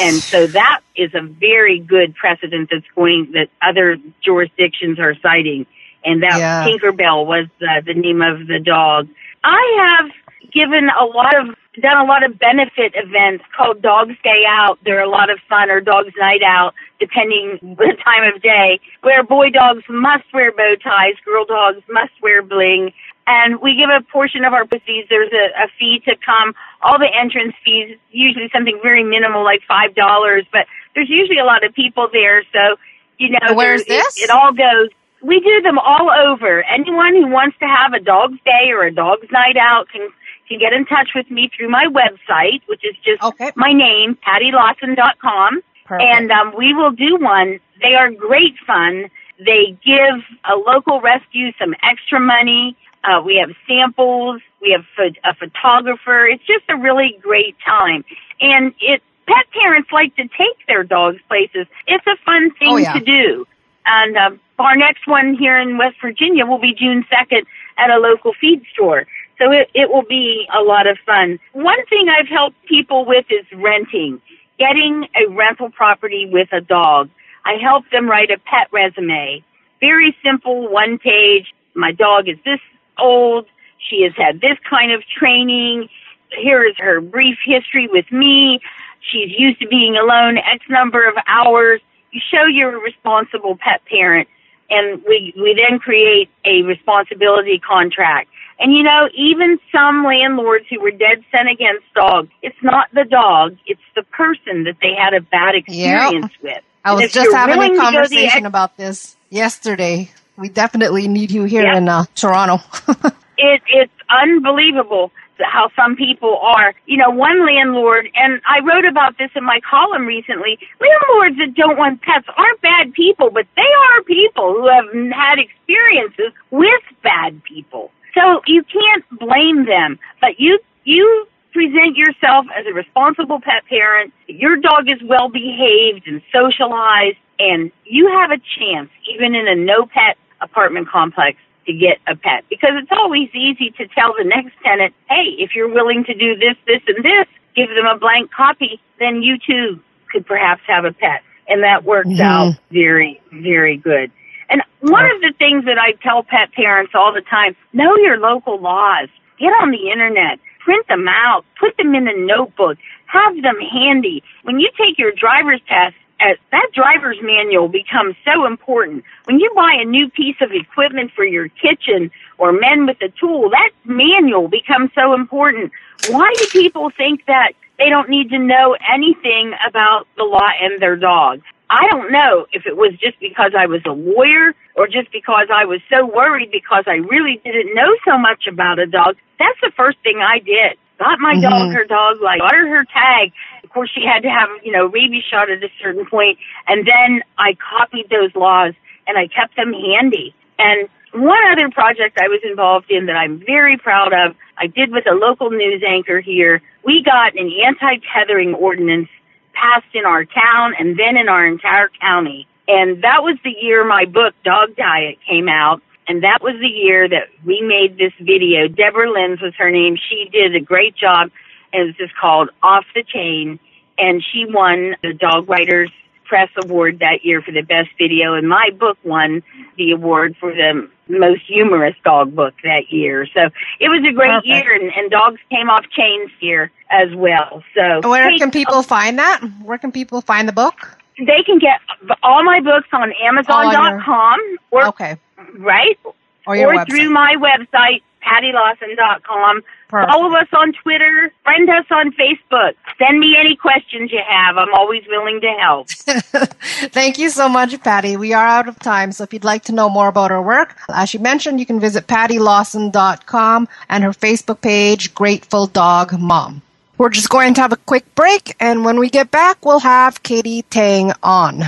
And 0.00 0.16
so 0.16 0.46
that 0.48 0.80
is 0.94 1.14
a 1.14 1.22
very 1.22 1.78
good 1.78 2.14
precedent 2.14 2.68
that's 2.70 2.86
going, 2.94 3.32
that 3.32 3.48
other 3.62 3.96
jurisdictions 4.24 4.98
are 4.98 5.14
citing. 5.22 5.66
And 6.04 6.22
that 6.22 6.38
Yeah. 6.38 6.66
Tinkerbell 6.66 7.26
was 7.26 7.46
uh, 7.60 7.80
the 7.84 7.94
name 7.94 8.22
of 8.22 8.46
the 8.46 8.60
dog. 8.60 9.08
I 9.42 9.98
have 10.00 10.52
given 10.52 10.88
a 10.88 11.04
lot 11.04 11.34
of, 11.36 11.56
done 11.82 11.98
a 11.98 12.04
lot 12.04 12.24
of 12.24 12.38
benefit 12.38 12.92
events 12.94 13.44
called 13.56 13.82
Dogs 13.82 14.14
Day 14.22 14.44
Out. 14.48 14.78
They're 14.84 15.02
a 15.02 15.08
lot 15.08 15.30
of 15.30 15.38
fun 15.48 15.70
or 15.70 15.80
Dogs 15.80 16.12
Night 16.18 16.42
Out, 16.42 16.74
depending 17.00 17.58
the 17.78 17.96
time 18.04 18.34
of 18.34 18.42
day, 18.42 18.80
where 19.02 19.22
boy 19.22 19.50
dogs 19.50 19.84
must 19.88 20.24
wear 20.32 20.52
bow 20.52 20.74
ties, 20.82 21.14
girl 21.24 21.44
dogs 21.44 21.82
must 21.90 22.12
wear 22.22 22.42
bling. 22.42 22.92
And 23.26 23.60
we 23.60 23.74
give 23.74 23.90
a 23.90 24.02
portion 24.12 24.44
of 24.44 24.52
our 24.52 24.66
proceeds. 24.66 25.08
There's 25.08 25.32
a, 25.32 25.64
a 25.64 25.68
fee 25.78 26.00
to 26.04 26.14
come. 26.24 26.54
All 26.82 26.98
the 26.98 27.10
entrance 27.10 27.54
fees, 27.64 27.98
usually 28.12 28.48
something 28.54 28.78
very 28.82 29.02
minimal, 29.02 29.42
like 29.42 29.62
five 29.66 29.96
dollars. 29.96 30.46
But 30.52 30.66
there's 30.94 31.10
usually 31.10 31.38
a 31.38 31.44
lot 31.44 31.64
of 31.64 31.74
people 31.74 32.08
there, 32.12 32.44
so 32.52 32.76
you 33.18 33.30
know. 33.30 33.54
Where's 33.54 33.84
this? 33.84 34.16
It, 34.16 34.24
it 34.24 34.30
all 34.30 34.52
goes. 34.52 34.90
We 35.22 35.40
do 35.40 35.60
them 35.62 35.76
all 35.76 36.08
over. 36.08 36.62
Anyone 36.62 37.16
who 37.16 37.26
wants 37.26 37.58
to 37.58 37.66
have 37.66 37.94
a 37.94 37.98
dog's 37.98 38.38
day 38.44 38.70
or 38.70 38.84
a 38.84 38.94
dog's 38.94 39.26
night 39.32 39.56
out 39.56 39.88
can 39.90 40.08
can 40.48 40.58
get 40.58 40.72
in 40.72 40.84
touch 40.86 41.10
with 41.14 41.30
me 41.30 41.50
through 41.56 41.68
my 41.70 41.86
website, 41.86 42.60
which 42.66 42.84
is 42.84 42.94
just 43.04 43.22
Okay. 43.22 43.52
my 43.56 43.72
name, 43.72 44.16
PattyLawson.com. 44.26 45.62
Perfect. 45.84 46.02
And 46.10 46.30
um, 46.32 46.54
we 46.56 46.74
will 46.74 46.90
do 46.90 47.16
one. 47.16 47.60
They 47.82 47.94
are 47.94 48.10
great 48.10 48.54
fun. 48.66 49.06
They 49.38 49.76
give 49.84 50.22
a 50.44 50.56
local 50.56 51.00
rescue 51.00 51.52
some 51.58 51.74
extra 51.82 52.18
money. 52.18 52.76
Uh, 53.04 53.22
we 53.24 53.36
have 53.36 53.50
samples. 53.68 54.40
We 54.60 54.72
have 54.72 54.84
pho- 54.96 55.20
a 55.28 55.34
photographer. 55.34 56.26
It's 56.26 56.44
just 56.44 56.64
a 56.68 56.76
really 56.76 57.18
great 57.22 57.54
time. 57.64 58.04
And 58.40 58.74
it 58.80 59.02
pet 59.28 59.46
parents 59.52 59.90
like 59.92 60.14
to 60.16 60.22
take 60.22 60.56
their 60.66 60.82
dogs 60.84 61.18
places. 61.28 61.66
It's 61.86 62.06
a 62.06 62.16
fun 62.24 62.50
thing 62.58 62.68
Oh, 62.70 62.76
yeah. 62.76 62.94
to 62.94 63.00
do. 63.00 63.46
And 63.84 64.16
uh, 64.16 64.30
our 64.58 64.76
next 64.76 65.06
one 65.06 65.34
here 65.38 65.58
in 65.58 65.78
West 65.78 65.96
Virginia 66.02 66.46
will 66.46 66.58
be 66.58 66.74
June 66.74 67.04
2nd 67.12 67.44
at 67.78 67.90
a 67.90 67.98
local 67.98 68.32
feed 68.40 68.62
store. 68.72 69.06
So 69.38 69.50
it, 69.52 69.70
it 69.74 69.90
will 69.90 70.04
be 70.04 70.46
a 70.54 70.62
lot 70.62 70.86
of 70.86 70.98
fun. 71.04 71.38
One 71.52 71.84
thing 71.86 72.08
I've 72.08 72.28
helped 72.28 72.56
people 72.66 73.04
with 73.04 73.26
is 73.30 73.44
renting, 73.54 74.20
getting 74.58 75.08
a 75.14 75.28
rental 75.30 75.70
property 75.70 76.28
with 76.30 76.48
a 76.52 76.60
dog. 76.60 77.10
I 77.44 77.54
help 77.62 77.84
them 77.90 78.08
write 78.08 78.30
a 78.30 78.38
pet 78.38 78.68
resume. 78.72 79.44
Very 79.80 80.16
simple, 80.24 80.68
one 80.68 80.98
page. 80.98 81.54
My 81.74 81.92
dog 81.92 82.28
is 82.28 82.38
this 82.44 82.60
old. 82.98 83.46
She 83.78 84.02
has 84.02 84.12
had 84.16 84.40
this 84.40 84.58
kind 84.68 84.92
of 84.92 85.02
training. 85.06 85.88
Here 86.32 86.64
is 86.64 86.74
her 86.78 87.00
brief 87.00 87.38
history 87.44 87.88
with 87.88 88.10
me. 88.10 88.60
She's 89.00 89.30
used 89.38 89.60
to 89.60 89.68
being 89.68 89.96
alone 89.96 90.38
X 90.38 90.64
number 90.68 91.06
of 91.06 91.14
hours. 91.26 91.80
You 92.10 92.20
show 92.32 92.46
you're 92.46 92.76
a 92.76 92.80
responsible 92.80 93.56
pet 93.56 93.82
parent 93.84 94.28
and 94.70 95.02
we, 95.06 95.32
we 95.36 95.54
then 95.54 95.78
create 95.78 96.28
a 96.44 96.62
responsibility 96.62 97.58
contract. 97.60 98.28
And 98.58 98.72
you 98.72 98.82
know, 98.84 99.08
even 99.14 99.58
some 99.72 100.04
landlords 100.04 100.66
who 100.70 100.80
were 100.80 100.90
dead 100.92 101.24
set 101.32 101.46
against 101.46 101.84
dogs, 101.94 102.30
it's 102.42 102.56
not 102.62 102.88
the 102.92 103.04
dog, 103.04 103.56
it's 103.66 103.80
the 103.94 104.02
person 104.04 104.64
that 104.64 104.76
they 104.82 104.94
had 104.98 105.14
a 105.14 105.20
bad 105.20 105.54
experience 105.54 106.30
with. 106.42 106.62
I 106.84 106.94
And 106.98 107.00
was 107.02 107.12
just 107.12 107.32
having 107.32 107.62
a 107.62 107.70
to 107.70 107.88
go 107.90 108.08
the 108.08 108.26
conversation 108.26 108.26
ex- 108.26 108.46
about 108.46 108.76
this 108.76 109.16
yesterday. 109.30 110.10
We 110.36 110.48
definitely 110.48 111.08
need 111.08 111.30
you 111.30 111.44
here 111.44 111.64
Yeah. 111.64 111.76
in 111.76 111.88
uh, 111.88 112.04
Toronto. 112.14 112.58
it 113.38 113.62
it's 113.68 113.92
unbelievable 114.10 115.12
how 115.40 115.70
some 115.76 115.96
people 115.96 116.38
are. 116.38 116.74
You 116.86 116.98
know, 116.98 117.10
one 117.10 117.44
landlord, 117.46 118.08
and 118.14 118.40
I 118.46 118.60
wrote 118.64 118.86
about 118.86 119.18
this 119.18 119.30
in 119.34 119.44
my 119.44 119.60
column 119.68 120.06
recently. 120.06 120.58
Landlords 120.80 121.36
that 121.38 121.54
don't 121.54 121.76
want 121.78 122.02
pets 122.02 122.26
aren't 122.36 122.60
bad 122.62 122.92
people, 122.94 123.30
but 123.30 123.46
they 123.56 123.62
are 123.92 124.02
people 124.04 124.54
who 124.54 124.68
have 124.68 124.86
had 125.12 125.38
experiences 125.38 126.32
with 126.50 126.82
bad 127.02 127.42
people. 127.44 127.90
So 128.16 128.40
you 128.46 128.62
can't 128.64 129.04
blame 129.18 129.66
them, 129.66 129.98
but 130.20 130.40
you 130.40 130.58
you 130.84 131.26
present 131.52 131.96
yourself 131.96 132.46
as 132.56 132.66
a 132.66 132.72
responsible 132.72 133.40
pet 133.40 133.64
parent. 133.68 134.12
Your 134.26 134.56
dog 134.56 134.88
is 134.88 135.02
well 135.02 135.28
behaved 135.28 136.06
and 136.06 136.22
socialized, 136.32 137.16
and 137.38 137.70
you 137.84 138.08
have 138.08 138.30
a 138.30 138.38
chance, 138.58 138.90
even 139.14 139.34
in 139.34 139.46
a 139.48 139.54
no 139.54 139.86
pet 139.86 140.16
apartment 140.40 140.88
complex, 140.88 141.38
to 141.66 141.72
get 141.72 141.98
a 142.06 142.14
pet 142.14 142.44
because 142.48 142.70
it's 142.74 142.92
always 142.92 143.28
easy 143.34 143.70
to 143.72 143.88
tell 143.88 144.14
the 144.16 144.24
next 144.24 144.52
tenant, 144.64 144.94
hey, 145.08 145.34
if 145.38 145.54
you're 145.54 145.72
willing 145.72 146.04
to 146.04 146.14
do 146.14 146.36
this, 146.36 146.54
this, 146.66 146.80
and 146.86 147.04
this, 147.04 147.26
give 147.56 147.68
them 147.70 147.86
a 147.86 147.98
blank 147.98 148.30
copy, 148.30 148.80
then 149.00 149.22
you 149.22 149.36
too 149.38 149.80
could 150.12 150.24
perhaps 150.26 150.62
have 150.66 150.84
a 150.84 150.92
pet. 150.92 151.22
And 151.48 151.62
that 151.64 151.84
works 151.84 152.08
Mhm. 152.08 152.20
out 152.20 152.54
very, 152.70 153.20
very 153.32 153.76
good. 153.76 154.10
And 154.48 154.62
one 154.80 155.06
of 155.06 155.20
the 155.20 155.32
things 155.38 155.64
that 155.64 155.78
I 155.78 155.92
tell 156.02 156.22
pet 156.22 156.52
parents 156.52 156.92
all 156.94 157.12
the 157.12 157.22
time, 157.22 157.56
know 157.72 157.96
your 157.96 158.18
local 158.18 158.60
laws. 158.60 159.08
Get 159.38 159.52
on 159.60 159.70
the 159.70 159.90
internet. 159.90 160.38
Print 160.60 160.86
them 160.88 161.06
out. 161.08 161.44
Put 161.60 161.76
them 161.76 161.94
in 161.94 162.08
a 162.08 162.16
notebook. 162.16 162.78
Have 163.06 163.40
them 163.42 163.60
handy. 163.60 164.22
When 164.42 164.58
you 164.58 164.70
take 164.76 164.98
your 164.98 165.12
driver's 165.12 165.60
test, 165.68 165.96
uh, 166.18 166.34
that 166.50 166.68
driver's 166.74 167.18
manual 167.22 167.68
becomes 167.68 168.16
so 168.24 168.46
important. 168.46 169.04
When 169.24 169.38
you 169.38 169.52
buy 169.54 169.76
a 169.80 169.84
new 169.84 170.08
piece 170.08 170.36
of 170.40 170.50
equipment 170.50 171.12
for 171.14 171.24
your 171.24 171.48
kitchen 171.48 172.10
or 172.38 172.52
men 172.52 172.86
with 172.86 172.96
a 173.02 173.08
tool, 173.20 173.50
that 173.50 173.70
manual 173.84 174.48
becomes 174.48 174.90
so 174.94 175.12
important. 175.12 175.72
Why 176.08 176.32
do 176.38 176.46
people 176.52 176.90
think 176.90 177.26
that 177.26 177.52
they 177.78 177.90
don't 177.90 178.08
need 178.08 178.30
to 178.30 178.38
know 178.38 178.76
anything 178.92 179.52
about 179.68 180.06
the 180.16 180.24
law 180.24 180.48
and 180.60 180.80
their 180.80 180.96
dog? 180.96 181.42
I 181.68 181.88
don't 181.90 182.12
know 182.12 182.46
if 182.52 182.66
it 182.66 182.76
was 182.76 182.92
just 183.00 183.18
because 183.20 183.52
I 183.58 183.66
was 183.66 183.82
a 183.86 183.90
lawyer 183.90 184.54
or 184.76 184.86
just 184.86 185.10
because 185.10 185.48
I 185.52 185.64
was 185.64 185.80
so 185.90 186.06
worried 186.06 186.50
because 186.52 186.84
I 186.86 186.96
really 186.96 187.40
didn't 187.44 187.74
know 187.74 187.96
so 188.04 188.16
much 188.18 188.46
about 188.46 188.78
a 188.78 188.86
dog. 188.86 189.16
That's 189.38 189.60
the 189.62 189.72
first 189.76 189.98
thing 190.02 190.20
I 190.20 190.38
did. 190.38 190.78
Got 190.98 191.18
my 191.18 191.34
dog 191.34 191.68
Mhm. 191.68 191.74
her 191.74 191.84
dog 191.84 192.22
like 192.22 192.40
got 192.40 192.54
her 192.54 192.68
her 192.68 192.84
tag. 192.84 193.32
Of 193.64 193.70
course 193.70 193.90
she 193.90 194.04
had 194.04 194.22
to 194.22 194.30
have, 194.30 194.48
you 194.62 194.72
know, 194.72 194.86
rabies 194.86 195.24
shot 195.24 195.50
at 195.50 195.62
a 195.62 195.70
certain 195.80 196.06
point. 196.06 196.38
point 196.38 196.38
and 196.68 196.86
then 196.86 197.22
I 197.36 197.54
copied 197.54 198.08
those 198.08 198.34
laws 198.34 198.74
and 199.06 199.18
I 199.18 199.26
kept 199.26 199.56
them 199.56 199.72
handy. 199.72 200.34
And 200.58 200.88
one 201.12 201.42
other 201.50 201.68
project 201.70 202.18
I 202.20 202.28
was 202.28 202.40
involved 202.44 202.90
in 202.90 203.06
that 203.06 203.16
I'm 203.16 203.38
very 203.44 203.76
proud 203.76 204.12
of, 204.12 204.36
I 204.58 204.66
did 204.68 204.90
with 204.92 205.06
a 205.06 205.14
local 205.14 205.50
news 205.50 205.82
anchor 205.86 206.20
here. 206.20 206.62
We 206.84 207.02
got 207.02 207.34
an 207.36 207.50
anti-tethering 207.64 208.54
ordinance 208.54 209.08
passed 209.56 209.94
in 209.94 210.04
our 210.04 210.24
town 210.24 210.74
and 210.78 210.98
then 210.98 211.16
in 211.16 211.28
our 211.28 211.46
entire 211.46 211.88
county. 212.00 212.46
And 212.68 213.02
that 213.02 213.22
was 213.22 213.38
the 213.42 213.54
year 213.60 213.84
my 213.84 214.04
book, 214.04 214.34
Dog 214.44 214.76
Diet, 214.76 215.18
came 215.28 215.48
out. 215.48 215.82
And 216.08 216.22
that 216.22 216.38
was 216.40 216.54
the 216.60 216.68
year 216.68 217.08
that 217.08 217.28
we 217.44 217.60
made 217.62 217.98
this 217.98 218.12
video. 218.20 218.68
Deborah 218.68 219.10
Lenz 219.10 219.40
was 219.40 219.54
her 219.58 219.70
name. 219.70 219.96
She 219.96 220.28
did 220.30 220.54
a 220.54 220.60
great 220.60 220.94
job. 220.94 221.30
And 221.72 221.86
was 221.86 221.96
just 221.96 222.14
called 222.16 222.50
Off 222.62 222.84
the 222.94 223.02
Chain. 223.02 223.58
And 223.98 224.22
she 224.22 224.44
won 224.44 224.96
the 225.02 225.14
Dog 225.14 225.48
Writers 225.48 225.90
Press 226.28 226.48
Award 226.62 226.98
that 227.00 227.24
year 227.24 227.42
for 227.42 227.52
the 227.52 227.62
best 227.62 227.88
video. 227.98 228.34
And 228.34 228.48
my 228.48 228.70
book 228.78 228.98
won 229.04 229.42
the 229.76 229.92
award 229.92 230.36
for 230.40 230.52
the 230.52 230.88
most 231.08 231.42
humorous 231.46 231.94
dog 232.04 232.34
book 232.34 232.54
that 232.64 232.90
year. 232.90 233.26
So 233.32 233.42
it 233.80 233.88
was 233.88 234.04
a 234.08 234.12
great 234.12 234.28
Perfect. 234.30 234.46
year. 234.46 234.74
And, 234.74 234.92
and 234.96 235.10
dogs 235.10 235.40
came 235.50 235.70
off 235.70 235.84
chains 235.90 236.30
here 236.40 236.70
as 236.90 237.14
well. 237.14 237.62
So 237.74 238.08
Where 238.08 238.30
hey, 238.30 238.38
can 238.38 238.50
people 238.50 238.82
find 238.82 239.18
that? 239.18 239.40
Where 239.62 239.78
can 239.78 239.92
people 239.92 240.20
find 240.20 240.48
the 240.48 240.52
book? 240.52 240.74
they 241.18 241.42
can 241.46 241.58
get 241.58 241.80
all 242.22 242.44
my 242.44 242.60
books 242.60 242.88
on 242.92 243.10
Amazon.com 243.22 244.38
or 244.70 244.88
Okay. 244.88 245.16
right 245.58 245.98
Or 246.46 246.56
website. 246.56 246.86
through 246.88 247.10
my 247.10 247.36
website 247.38 248.02
PattyLawson.com. 248.26 249.62
Perfect. 249.88 250.12
Follow 250.12 250.34
us 250.36 250.48
on 250.52 250.72
Twitter. 250.82 251.32
Friend 251.44 251.70
us 251.70 251.86
on 251.90 252.12
Facebook. 252.12 252.74
Send 252.98 253.20
me 253.20 253.36
any 253.38 253.54
questions 253.56 254.10
you 254.12 254.20
have. 254.26 254.56
I'm 254.56 254.74
always 254.74 255.04
willing 255.08 255.40
to 255.40 255.54
help. 255.60 255.88
Thank 256.92 257.18
you 257.18 257.30
so 257.30 257.48
much, 257.48 257.80
Patty. 257.82 258.16
We 258.16 258.32
are 258.32 258.46
out 258.46 258.68
of 258.68 258.78
time, 258.80 259.12
so 259.12 259.22
if 259.24 259.32
you'd 259.32 259.44
like 259.44 259.64
to 259.64 259.72
know 259.72 259.88
more 259.88 260.08
about 260.08 260.30
her 260.32 260.42
work, 260.42 260.76
as 260.92 261.08
she 261.08 261.18
mentioned, 261.18 261.60
you 261.60 261.66
can 261.66 261.78
visit 261.78 262.06
pattylawson.com 262.08 263.68
and 263.88 264.04
her 264.04 264.10
Facebook 264.10 264.60
page, 264.60 265.14
Grateful 265.14 265.66
Dog 265.66 266.18
Mom. 266.18 266.62
We're 266.98 267.10
just 267.10 267.28
going 267.28 267.54
to 267.54 267.60
have 267.60 267.72
a 267.72 267.76
quick 267.76 268.12
break, 268.14 268.56
and 268.58 268.84
when 268.84 268.98
we 268.98 269.10
get 269.10 269.30
back, 269.30 269.64
we'll 269.64 269.80
have 269.80 270.22
Katie 270.22 270.62
Tang 270.62 271.12
on. 271.22 271.62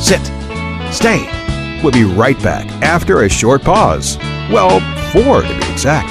Sit. 0.00 0.20
Stay. 0.92 1.24
We'll 1.82 1.92
be 1.92 2.04
right 2.04 2.40
back 2.42 2.66
after 2.82 3.22
a 3.22 3.28
short 3.28 3.62
pause. 3.62 4.18
Well, 4.50 4.80
four 5.12 5.42
to 5.42 5.48
be 5.48 5.72
exact. 5.72 6.08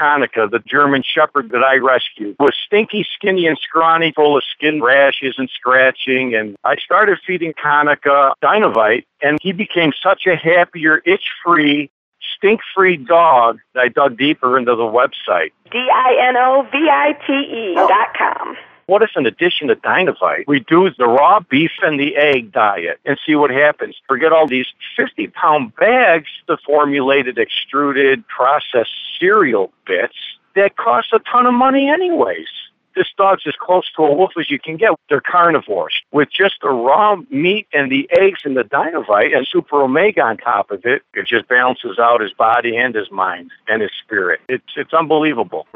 Konica, 0.00 0.50
the 0.50 0.60
German 0.60 1.02
Shepherd 1.02 1.50
that 1.50 1.62
I 1.62 1.76
rescued, 1.76 2.36
was 2.38 2.54
stinky, 2.64 3.06
skinny, 3.14 3.46
and 3.46 3.58
scrawny, 3.58 4.12
full 4.16 4.36
of 4.36 4.42
skin 4.44 4.82
rashes 4.82 5.34
and 5.36 5.50
scratching. 5.50 6.34
And 6.34 6.56
I 6.64 6.76
started 6.76 7.18
feeding 7.26 7.52
Konica 7.52 8.32
Dinovite, 8.42 9.04
and 9.22 9.38
he 9.42 9.52
became 9.52 9.92
such 10.02 10.26
a 10.26 10.36
happier, 10.36 11.02
itch-free, 11.04 11.90
stink 12.36 12.60
free 12.74 12.96
dog, 12.96 13.58
that 13.74 13.80
I 13.80 13.88
dug 13.88 14.16
deeper 14.16 14.56
into 14.56 14.74
the 14.74 14.84
website. 14.84 15.50
D-I-N-O-V-I-T-E 15.70 17.74
dot 17.74 18.08
com. 18.16 18.56
What 18.90 19.02
if, 19.02 19.10
in 19.14 19.24
addition 19.24 19.68
to 19.68 19.76
Dinovite, 19.76 20.48
we 20.48 20.58
do 20.58 20.90
the 20.90 21.06
raw 21.06 21.38
beef 21.38 21.70
and 21.80 22.00
the 22.00 22.16
egg 22.16 22.50
diet 22.50 22.98
and 23.04 23.16
see 23.24 23.36
what 23.36 23.52
happens? 23.52 23.94
Forget 24.08 24.32
all 24.32 24.48
these 24.48 24.66
50 24.96 25.28
pound 25.28 25.76
bags 25.76 26.26
of 26.48 26.58
formulated, 26.66 27.38
extruded, 27.38 28.26
processed 28.26 28.90
cereal 29.20 29.72
bits 29.86 30.16
that 30.56 30.76
cost 30.76 31.12
a 31.12 31.20
ton 31.20 31.46
of 31.46 31.54
money, 31.54 31.88
anyways. 31.88 32.48
This 32.96 33.06
dog's 33.16 33.44
as 33.46 33.54
close 33.60 33.88
to 33.94 34.02
a 34.02 34.12
wolf 34.12 34.32
as 34.36 34.50
you 34.50 34.58
can 34.58 34.76
get. 34.76 34.90
They're 35.08 35.20
carnivores. 35.20 35.94
With 36.10 36.30
just 36.36 36.56
the 36.60 36.70
raw 36.70 37.14
meat 37.30 37.68
and 37.72 37.92
the 37.92 38.10
eggs 38.10 38.40
and 38.44 38.56
the 38.56 38.64
Dinovite 38.64 39.36
and 39.36 39.46
Super 39.46 39.82
Omega 39.82 40.22
on 40.22 40.36
top 40.36 40.72
of 40.72 40.84
it, 40.84 41.02
it 41.14 41.28
just 41.28 41.46
balances 41.46 42.00
out 42.00 42.22
his 42.22 42.32
body 42.32 42.76
and 42.76 42.92
his 42.92 43.08
mind 43.12 43.52
and 43.68 43.82
his 43.82 43.92
spirit. 44.02 44.40
It's, 44.48 44.72
it's 44.74 44.92
unbelievable. 44.92 45.68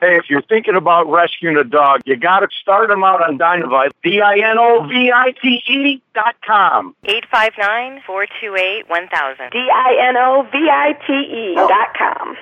Hey, 0.00 0.16
if 0.16 0.30
you're 0.30 0.40
thinking 0.40 0.76
about 0.76 1.10
rescuing 1.10 1.58
a 1.58 1.64
dog, 1.64 2.00
you 2.06 2.16
got 2.16 2.40
to 2.40 2.48
start 2.62 2.88
them 2.88 3.04
out 3.04 3.22
on 3.22 3.36
Dinovite. 3.36 3.90
D-I-N-O-V-I-T-E 4.02 6.02
dot 6.14 6.36
com. 6.40 6.96
859-428-1000. 7.04 9.52
D-I-N-O-V-I-T-E 9.52 11.54
dot 11.54 11.94
com. 11.98 12.34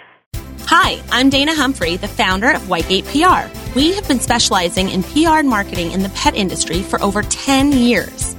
Hi, 0.66 1.02
I'm 1.10 1.30
Dana 1.30 1.52
Humphrey, 1.52 1.96
the 1.96 2.06
founder 2.06 2.52
of 2.52 2.62
Whitegate 2.62 3.06
PR. 3.06 3.48
We 3.76 3.92
have 3.94 4.06
been 4.06 4.20
specializing 4.20 4.90
in 4.90 5.02
PR 5.02 5.38
and 5.38 5.48
marketing 5.48 5.90
in 5.90 6.04
the 6.04 6.10
pet 6.10 6.36
industry 6.36 6.82
for 6.82 7.02
over 7.02 7.22
10 7.22 7.72
years. 7.72 8.36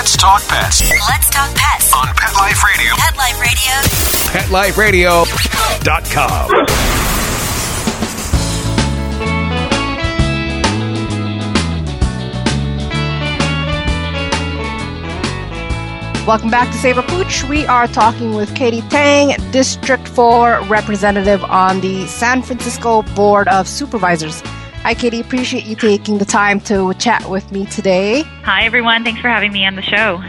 Let's 0.00 0.16
talk 0.16 0.40
pets 0.48 0.80
Let's 0.80 1.28
talk 1.28 1.54
pets. 1.54 1.92
on 1.92 2.06
Pet 2.16 2.34
Life 2.34 2.64
Radio. 2.64 2.94
Pet 2.96 4.50
Life 4.50 4.78
Radio. 4.78 5.24
PetLifeRadio.com. 5.24 6.50
Welcome 16.26 16.48
back 16.48 16.72
to 16.72 16.78
Save 16.78 16.96
a 16.96 17.02
Pooch. 17.02 17.44
We 17.44 17.66
are 17.66 17.86
talking 17.86 18.32
with 18.32 18.54
Katie 18.56 18.80
Tang, 18.88 19.36
District 19.50 20.08
4 20.08 20.62
representative 20.62 21.44
on 21.44 21.82
the 21.82 22.06
San 22.06 22.40
Francisco 22.40 23.02
Board 23.02 23.48
of 23.48 23.68
Supervisors. 23.68 24.42
Hi, 24.82 24.94
Katie. 24.94 25.20
Appreciate 25.20 25.66
you 25.66 25.76
taking 25.76 26.18
the 26.18 26.24
time 26.24 26.60
to 26.62 26.94
chat 26.94 27.28
with 27.28 27.52
me 27.52 27.66
today. 27.66 28.22
Hi, 28.44 28.64
everyone. 28.64 29.04
Thanks 29.04 29.20
for 29.20 29.28
having 29.28 29.52
me 29.52 29.66
on 29.66 29.76
the 29.76 29.82
show. 29.82 30.22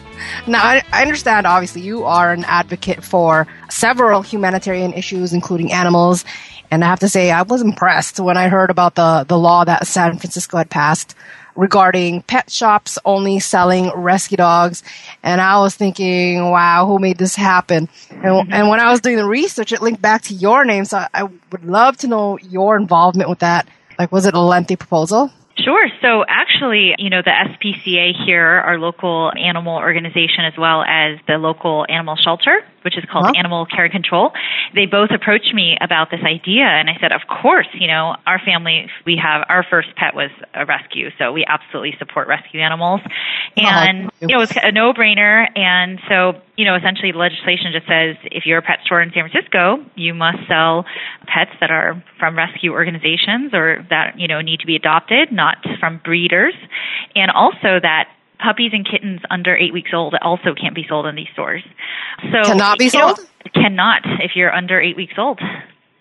Now, 0.46 0.62
I, 0.62 0.82
I 0.92 1.02
understand, 1.02 1.46
obviously, 1.46 1.82
you 1.82 2.04
are 2.04 2.32
an 2.32 2.44
advocate 2.44 3.04
for 3.04 3.46
several 3.68 4.22
humanitarian 4.22 4.92
issues, 4.92 5.32
including 5.32 5.72
animals. 5.72 6.24
And 6.70 6.84
I 6.84 6.88
have 6.88 7.00
to 7.00 7.08
say, 7.08 7.30
I 7.30 7.42
was 7.42 7.62
impressed 7.62 8.18
when 8.20 8.36
I 8.36 8.48
heard 8.48 8.70
about 8.70 8.94
the, 8.94 9.24
the 9.26 9.38
law 9.38 9.64
that 9.64 9.86
San 9.86 10.18
Francisco 10.18 10.56
had 10.56 10.70
passed 10.70 11.14
regarding 11.56 12.22
pet 12.22 12.50
shops 12.50 12.98
only 13.04 13.40
selling 13.40 13.90
rescue 13.94 14.36
dogs. 14.36 14.82
And 15.22 15.40
I 15.40 15.58
was 15.58 15.74
thinking, 15.74 16.50
wow, 16.50 16.86
who 16.86 16.98
made 16.98 17.18
this 17.18 17.34
happen? 17.34 17.88
And, 18.10 18.22
mm-hmm. 18.22 18.52
and 18.52 18.68
when 18.68 18.80
I 18.80 18.90
was 18.90 19.00
doing 19.00 19.16
the 19.16 19.26
research, 19.26 19.72
it 19.72 19.82
linked 19.82 20.02
back 20.02 20.22
to 20.22 20.34
your 20.34 20.64
name. 20.64 20.84
So 20.84 20.98
I, 20.98 21.08
I 21.14 21.22
would 21.24 21.64
love 21.64 21.96
to 21.98 22.06
know 22.06 22.38
your 22.38 22.76
involvement 22.76 23.28
with 23.28 23.40
that. 23.40 23.66
Like, 23.98 24.12
was 24.12 24.26
it 24.26 24.34
a 24.34 24.40
lengthy 24.40 24.76
proposal? 24.76 25.30
Sure. 25.58 25.88
So 26.02 26.24
actually, 26.28 26.94
you 26.98 27.08
know, 27.08 27.22
the 27.22 27.30
SPCA 27.30 28.12
here, 28.26 28.44
our 28.44 28.78
local 28.78 29.32
animal 29.32 29.76
organization, 29.76 30.44
as 30.44 30.52
well 30.58 30.82
as 30.82 31.18
the 31.26 31.38
local 31.38 31.86
animal 31.88 32.16
shelter, 32.16 32.60
which 32.86 32.96
is 32.96 33.02
called 33.10 33.26
Huh? 33.26 33.32
Animal 33.34 33.66
Care 33.66 33.86
and 33.86 33.92
Control, 33.92 34.30
they 34.72 34.86
both 34.86 35.10
approached 35.10 35.52
me 35.52 35.76
about 35.80 36.08
this 36.08 36.20
idea. 36.22 36.62
And 36.62 36.88
I 36.88 36.96
said, 37.00 37.10
of 37.10 37.22
course, 37.26 37.66
you 37.74 37.88
know, 37.88 38.14
our 38.26 38.38
family, 38.38 38.88
we 39.04 39.18
have 39.20 39.44
our 39.48 39.66
first 39.68 39.88
pet 39.96 40.14
was 40.14 40.30
a 40.54 40.64
rescue. 40.64 41.10
So 41.18 41.32
we 41.32 41.44
absolutely 41.44 41.96
support 41.98 42.28
rescue 42.28 42.60
animals. 42.60 43.00
Uh-huh. 43.04 43.66
And, 43.66 43.98
you. 44.20 44.28
you 44.28 44.36
know, 44.36 44.40
it's 44.42 44.54
a 44.54 44.70
no 44.70 44.92
brainer. 44.92 45.48
And 45.58 45.98
so, 46.08 46.40
you 46.56 46.64
know, 46.64 46.76
essentially 46.76 47.10
the 47.10 47.18
legislation 47.18 47.72
just 47.72 47.88
says 47.88 48.14
if 48.30 48.46
you're 48.46 48.58
a 48.58 48.62
pet 48.62 48.78
store 48.84 49.02
in 49.02 49.10
San 49.10 49.28
Francisco, 49.28 49.84
you 49.96 50.14
must 50.14 50.38
sell 50.46 50.84
pets 51.26 51.50
that 51.58 51.72
are 51.72 52.00
from 52.20 52.38
rescue 52.38 52.70
organizations 52.70 53.52
or 53.52 53.84
that, 53.90 54.14
you 54.16 54.28
know, 54.28 54.40
need 54.40 54.60
to 54.60 54.66
be 54.66 54.76
adopted, 54.76 55.32
not 55.32 55.58
from 55.80 56.00
breeders. 56.04 56.54
And 57.16 57.32
also 57.32 57.80
that 57.82 58.08
puppies 58.38 58.70
and 58.72 58.86
kittens 58.88 59.20
under 59.30 59.56
eight 59.56 59.72
weeks 59.72 59.90
old 59.92 60.14
also 60.22 60.54
can't 60.54 60.74
be 60.74 60.84
sold 60.88 61.06
in 61.06 61.14
these 61.16 61.28
stores. 61.32 61.62
So 62.32 62.42
Cannot 62.44 62.78
be 62.78 62.86
know, 62.86 63.14
sold? 63.14 63.20
cannot 63.54 64.02
if 64.20 64.32
you're 64.34 64.52
under 64.52 64.80
eight 64.80 64.96
weeks 64.96 65.14
old. 65.18 65.40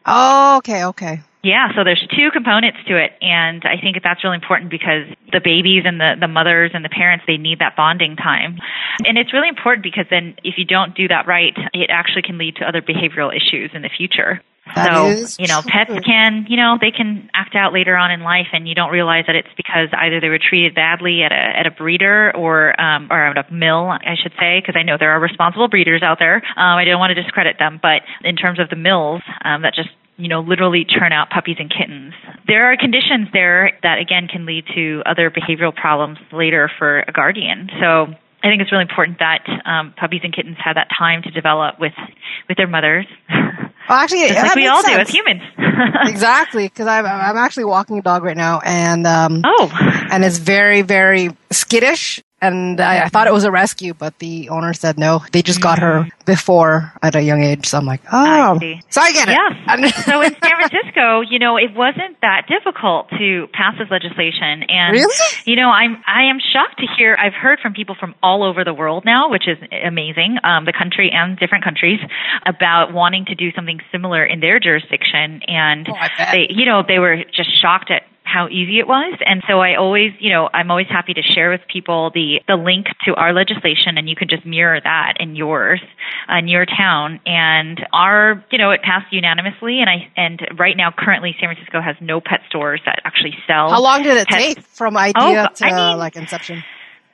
Oh, 0.05 0.57
okay, 0.57 0.85
okay. 0.85 1.21
Yeah, 1.43 1.69
so 1.75 1.83
there's 1.83 2.03
two 2.17 2.31
components 2.31 2.79
to 2.87 2.97
it, 2.97 3.11
and 3.21 3.61
I 3.65 3.79
think 3.79 3.97
that's 4.03 4.23
really 4.23 4.35
important 4.37 4.71
because 4.71 5.05
the 5.31 5.39
babies 5.39 5.83
and 5.85 5.99
the, 6.01 6.15
the 6.19 6.27
mothers 6.27 6.71
and 6.73 6.83
the 6.83 6.89
parents, 6.89 7.25
they 7.27 7.37
need 7.37 7.59
that 7.59 7.75
bonding 7.75 8.15
time. 8.15 8.57
And 9.05 9.15
it's 9.17 9.31
really 9.31 9.49
important 9.49 9.83
because 9.83 10.05
then 10.09 10.35
if 10.43 10.55
you 10.57 10.65
don't 10.65 10.95
do 10.95 11.07
that 11.07 11.27
right, 11.27 11.53
it 11.73 11.91
actually 11.91 12.23
can 12.23 12.39
lead 12.39 12.55
to 12.55 12.67
other 12.67 12.81
behavioral 12.81 13.29
issues 13.29 13.69
in 13.75 13.83
the 13.83 13.91
future. 13.95 14.41
That 14.73 14.89
so, 14.89 15.36
you 15.38 15.47
know, 15.47 15.62
true. 15.62 15.71
pets 15.71 16.06
can, 16.06 16.45
you 16.49 16.58
know, 16.58 16.78
they 16.82 16.91
can 16.91 17.30
act 17.34 17.56
out 17.56 17.71
later 17.71 17.95
on 17.95 18.12
in 18.12 18.21
life 18.21 18.47
and 18.51 18.67
you 18.67 18.73
don't 18.73 18.91
realize 18.91 19.25
that 19.28 19.36
it's 19.36 19.54
because 19.56 19.89
either 19.93 20.19
they 20.19 20.30
were 20.30 20.39
treated 20.39 20.73
badly 20.73 21.21
at 21.21 21.32
a, 21.32 21.60
at 21.60 21.67
a 21.67 21.71
breeder 21.71 22.36
or, 22.36 22.80
um, 22.82 23.08
or 23.12 23.21
at 23.21 23.38
a 23.38 23.54
mill, 23.54 23.89
I 23.89 24.15
should 24.21 24.34
say, 24.39 24.60
because 24.60 24.75
I 24.78 24.84
know 24.84 24.97
there 24.99 25.12
are 25.12 25.19
responsible 25.19 25.67
breeders 25.67 26.01
out 26.01 26.17
there. 26.19 26.38
Um, 26.58 26.78
I 26.78 26.86
don't 26.86 26.99
want 26.99 27.12
to 27.12 27.21
discredit 27.21 27.58
them, 27.60 27.80
but 27.82 28.01
in 28.23 28.36
terms 28.36 28.60
of 28.60 28.69
the 28.69 28.75
mills, 28.75 29.21
um, 29.43 29.62
that 29.62 29.75
just 29.75 29.89
you 30.17 30.30
know, 30.30 30.39
literally 30.39 30.86
churn 30.88 31.12
out 31.12 31.30
puppies 31.30 31.58
and 31.60 31.69
kittens. 31.69 32.13
There 32.47 32.71
are 32.71 32.78
conditions 32.78 33.28
there 33.34 33.78
that 33.84 33.99
again 33.99 34.28
can 34.28 34.45
lead 34.45 34.63
to 34.73 35.04
other 35.06 35.30
behavioral 35.30 35.75
problems 35.75 36.17
later 36.32 36.71
for 36.80 36.99
a 37.01 37.12
guardian. 37.12 37.69
So 37.82 38.08
I 38.43 38.47
think 38.47 38.62
it's 38.62 38.71
really 38.71 38.84
important 38.84 39.19
that 39.19 39.43
um, 39.65 39.93
puppies 39.97 40.21
and 40.23 40.34
kittens 40.34 40.58
have 40.63 40.75
that 40.75 40.88
time 40.97 41.23
to 41.23 41.32
develop 41.32 41.80
with 41.80 41.93
with 42.47 42.58
their 42.58 42.67
mothers, 42.67 43.08
Well, 43.87 43.99
actually, 43.99 44.27
just 44.27 44.41
like 44.41 44.55
we 44.55 44.67
all 44.67 44.81
do 44.81 44.93
as 44.93 45.09
humans. 45.09 45.41
exactly, 46.05 46.67
because 46.67 46.87
I'm, 46.87 47.05
I'm 47.05 47.37
actually 47.37 47.65
walking 47.65 47.99
a 47.99 48.01
dog 48.01 48.23
right 48.23 48.37
now, 48.37 48.59
and 48.63 49.05
um, 49.05 49.41
oh, 49.45 49.71
and 50.11 50.23
it's 50.25 50.37
very, 50.37 50.81
very 50.81 51.29
skittish. 51.51 52.23
And 52.41 52.81
I, 52.81 53.05
I 53.05 53.07
thought 53.09 53.27
it 53.27 53.33
was 53.33 53.45
a 53.45 53.51
rescue, 53.51 53.93
but 53.93 54.19
the 54.19 54.49
owner 54.49 54.73
said 54.73 54.99
no. 54.99 55.21
They 55.31 55.41
just 55.41 55.61
got 55.61 55.79
her 55.79 56.05
before 56.25 56.91
at 57.01 57.15
a 57.15 57.21
young 57.21 57.41
age. 57.41 57.65
So 57.65 57.77
I'm 57.77 57.85
like, 57.85 58.01
oh, 58.11 58.59
Mm. 58.61 58.75
I 58.77 58.81
so 58.89 59.01
I 59.01 59.11
get 59.13 59.29
it. 59.29 59.31
Yeah. 59.31 59.89
so 60.03 60.21
in 60.21 60.35
San 60.43 60.51
Francisco, 60.59 61.21
you 61.21 61.39
know, 61.39 61.55
it 61.57 61.73
wasn't 61.73 62.19
that 62.21 62.45
difficult 62.47 63.09
to 63.17 63.47
pass 63.53 63.75
this 63.79 63.89
legislation, 63.89 64.63
and 64.67 64.91
Really? 64.93 65.15
you 65.45 65.55
know, 65.55 65.69
I'm 65.69 66.03
I 66.05 66.23
am 66.29 66.39
shocked 66.39 66.79
to 66.79 66.85
hear. 66.97 67.15
I've 67.19 67.33
heard 67.33 67.59
from 67.61 67.73
people 67.73 67.95
from 67.99 68.13
all 68.21 68.43
over 68.43 68.63
the 68.63 68.73
world 68.73 69.05
now, 69.05 69.29
which 69.31 69.47
is 69.47 69.57
amazing, 69.83 70.37
um, 70.43 70.65
the 70.65 70.73
country 70.73 71.09
and 71.11 71.37
different 71.39 71.63
countries, 71.63 71.99
about 72.45 72.93
wanting 72.93 73.25
to 73.25 73.35
do 73.35 73.51
something 73.53 73.79
similar 73.91 74.23
in 74.25 74.39
their 74.41 74.59
jurisdiction, 74.59 75.41
and 75.47 75.87
Oh, 75.89 75.95
they, 76.33 76.47
you 76.49 76.65
know, 76.65 76.83
they 76.87 76.99
were 76.99 77.23
just 77.33 77.49
shocked 77.61 77.89
at 77.91 78.03
how 78.25 78.47
easy 78.49 78.79
it 78.79 78.88
was. 78.88 79.17
And 79.25 79.41
so 79.47 79.59
I 79.59 79.75
always, 79.75 80.11
you 80.19 80.31
know, 80.31 80.49
I'm 80.53 80.69
always 80.71 80.88
happy 80.89 81.13
to 81.13 81.21
share 81.21 81.51
with 81.51 81.61
people 81.71 82.11
the, 82.13 82.41
the 82.47 82.55
link 82.55 82.88
to 83.05 83.13
our 83.15 83.31
legislation 83.33 83.97
and 83.97 84.09
you 84.09 84.15
can 84.15 84.27
just 84.27 84.45
mirror 84.45 84.79
that 84.83 85.13
in 85.19 85.35
yours, 85.35 85.79
uh, 86.29 86.38
in 86.39 86.47
your 86.47 86.65
town. 86.65 87.19
And 87.25 87.79
our, 87.93 88.43
you 88.51 88.57
know, 88.57 88.71
it 88.71 88.81
passed 88.81 89.13
unanimously 89.13 89.79
and 89.79 89.89
I, 89.89 90.11
and 90.17 90.41
right 90.59 90.75
now 90.75 90.91
currently 90.91 91.35
San 91.39 91.49
Francisco 91.53 91.79
has 91.81 91.95
no 92.01 92.19
pet 92.19 92.41
stores 92.49 92.81
that 92.85 92.99
actually 93.05 93.35
sell. 93.47 93.69
How 93.69 93.81
long 93.81 94.03
did 94.03 94.17
it 94.17 94.27
pets. 94.27 94.55
take 94.55 94.59
from 94.65 94.97
idea 94.97 95.47
Oh, 95.49 95.53
to 95.55 95.65
I 95.65 95.89
mean- 95.91 95.99
like 95.99 96.15
inception? 96.15 96.63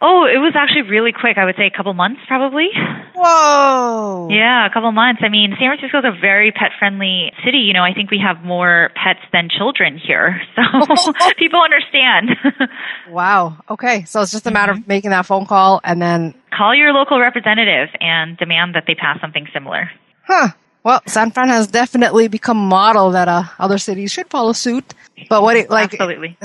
Oh, 0.03 0.25
it 0.25 0.39
was 0.39 0.53
actually 0.55 0.83
really 0.89 1.11
quick. 1.11 1.37
I 1.37 1.45
would 1.45 1.55
say 1.57 1.67
a 1.67 1.71
couple 1.77 1.93
months 1.93 2.21
probably. 2.27 2.69
Whoa! 3.13 4.27
Yeah, 4.31 4.65
a 4.65 4.69
couple 4.73 4.91
months. 4.91 5.21
I 5.23 5.29
mean, 5.29 5.51
San 5.59 5.69
Francisco 5.69 5.99
is 5.99 6.05
a 6.05 6.19
very 6.19 6.51
pet 6.51 6.71
friendly 6.79 7.31
city. 7.45 7.59
You 7.59 7.73
know, 7.73 7.83
I 7.83 7.93
think 7.93 8.09
we 8.09 8.17
have 8.19 8.43
more 8.43 8.89
pets 8.95 9.19
than 9.31 9.47
children 9.49 9.97
here. 9.97 10.41
So 10.55 11.13
people 11.37 11.61
understand. 11.61 12.31
Wow. 13.09 13.57
Okay, 13.69 14.03
so 14.05 14.21
it's 14.21 14.31
just 14.31 14.47
a 14.47 14.51
matter 14.51 14.71
Mm-hmm. 14.73 14.81
of 14.83 14.87
making 14.87 15.09
that 15.11 15.25
phone 15.25 15.45
call 15.45 15.81
and 15.83 16.01
then, 16.01 16.33
Call 16.55 16.73
your 16.75 16.93
local 16.93 17.19
representative 17.19 17.89
and 17.99 18.37
demand 18.37 18.75
that 18.75 18.85
they 18.87 18.95
pass 18.95 19.19
something 19.21 19.47
similar. 19.53 19.89
huh? 20.27 20.49
Well, 20.83 21.01
San 21.07 21.31
Fran 21.31 21.49
has 21.49 21.67
definitely 21.67 22.27
become 22.27 22.57
a 22.57 22.61
model 22.67 23.11
that 23.11 23.27
uh, 23.27 23.43
other 23.59 23.77
cities 23.77 24.11
should 24.11 24.27
follow 24.29 24.51
suit. 24.53 24.93
But 25.29 25.43
what, 25.43 25.53
do 25.53 25.59
you- 25.59 25.67
like, 25.69 25.93
Absolutely. 25.93 26.37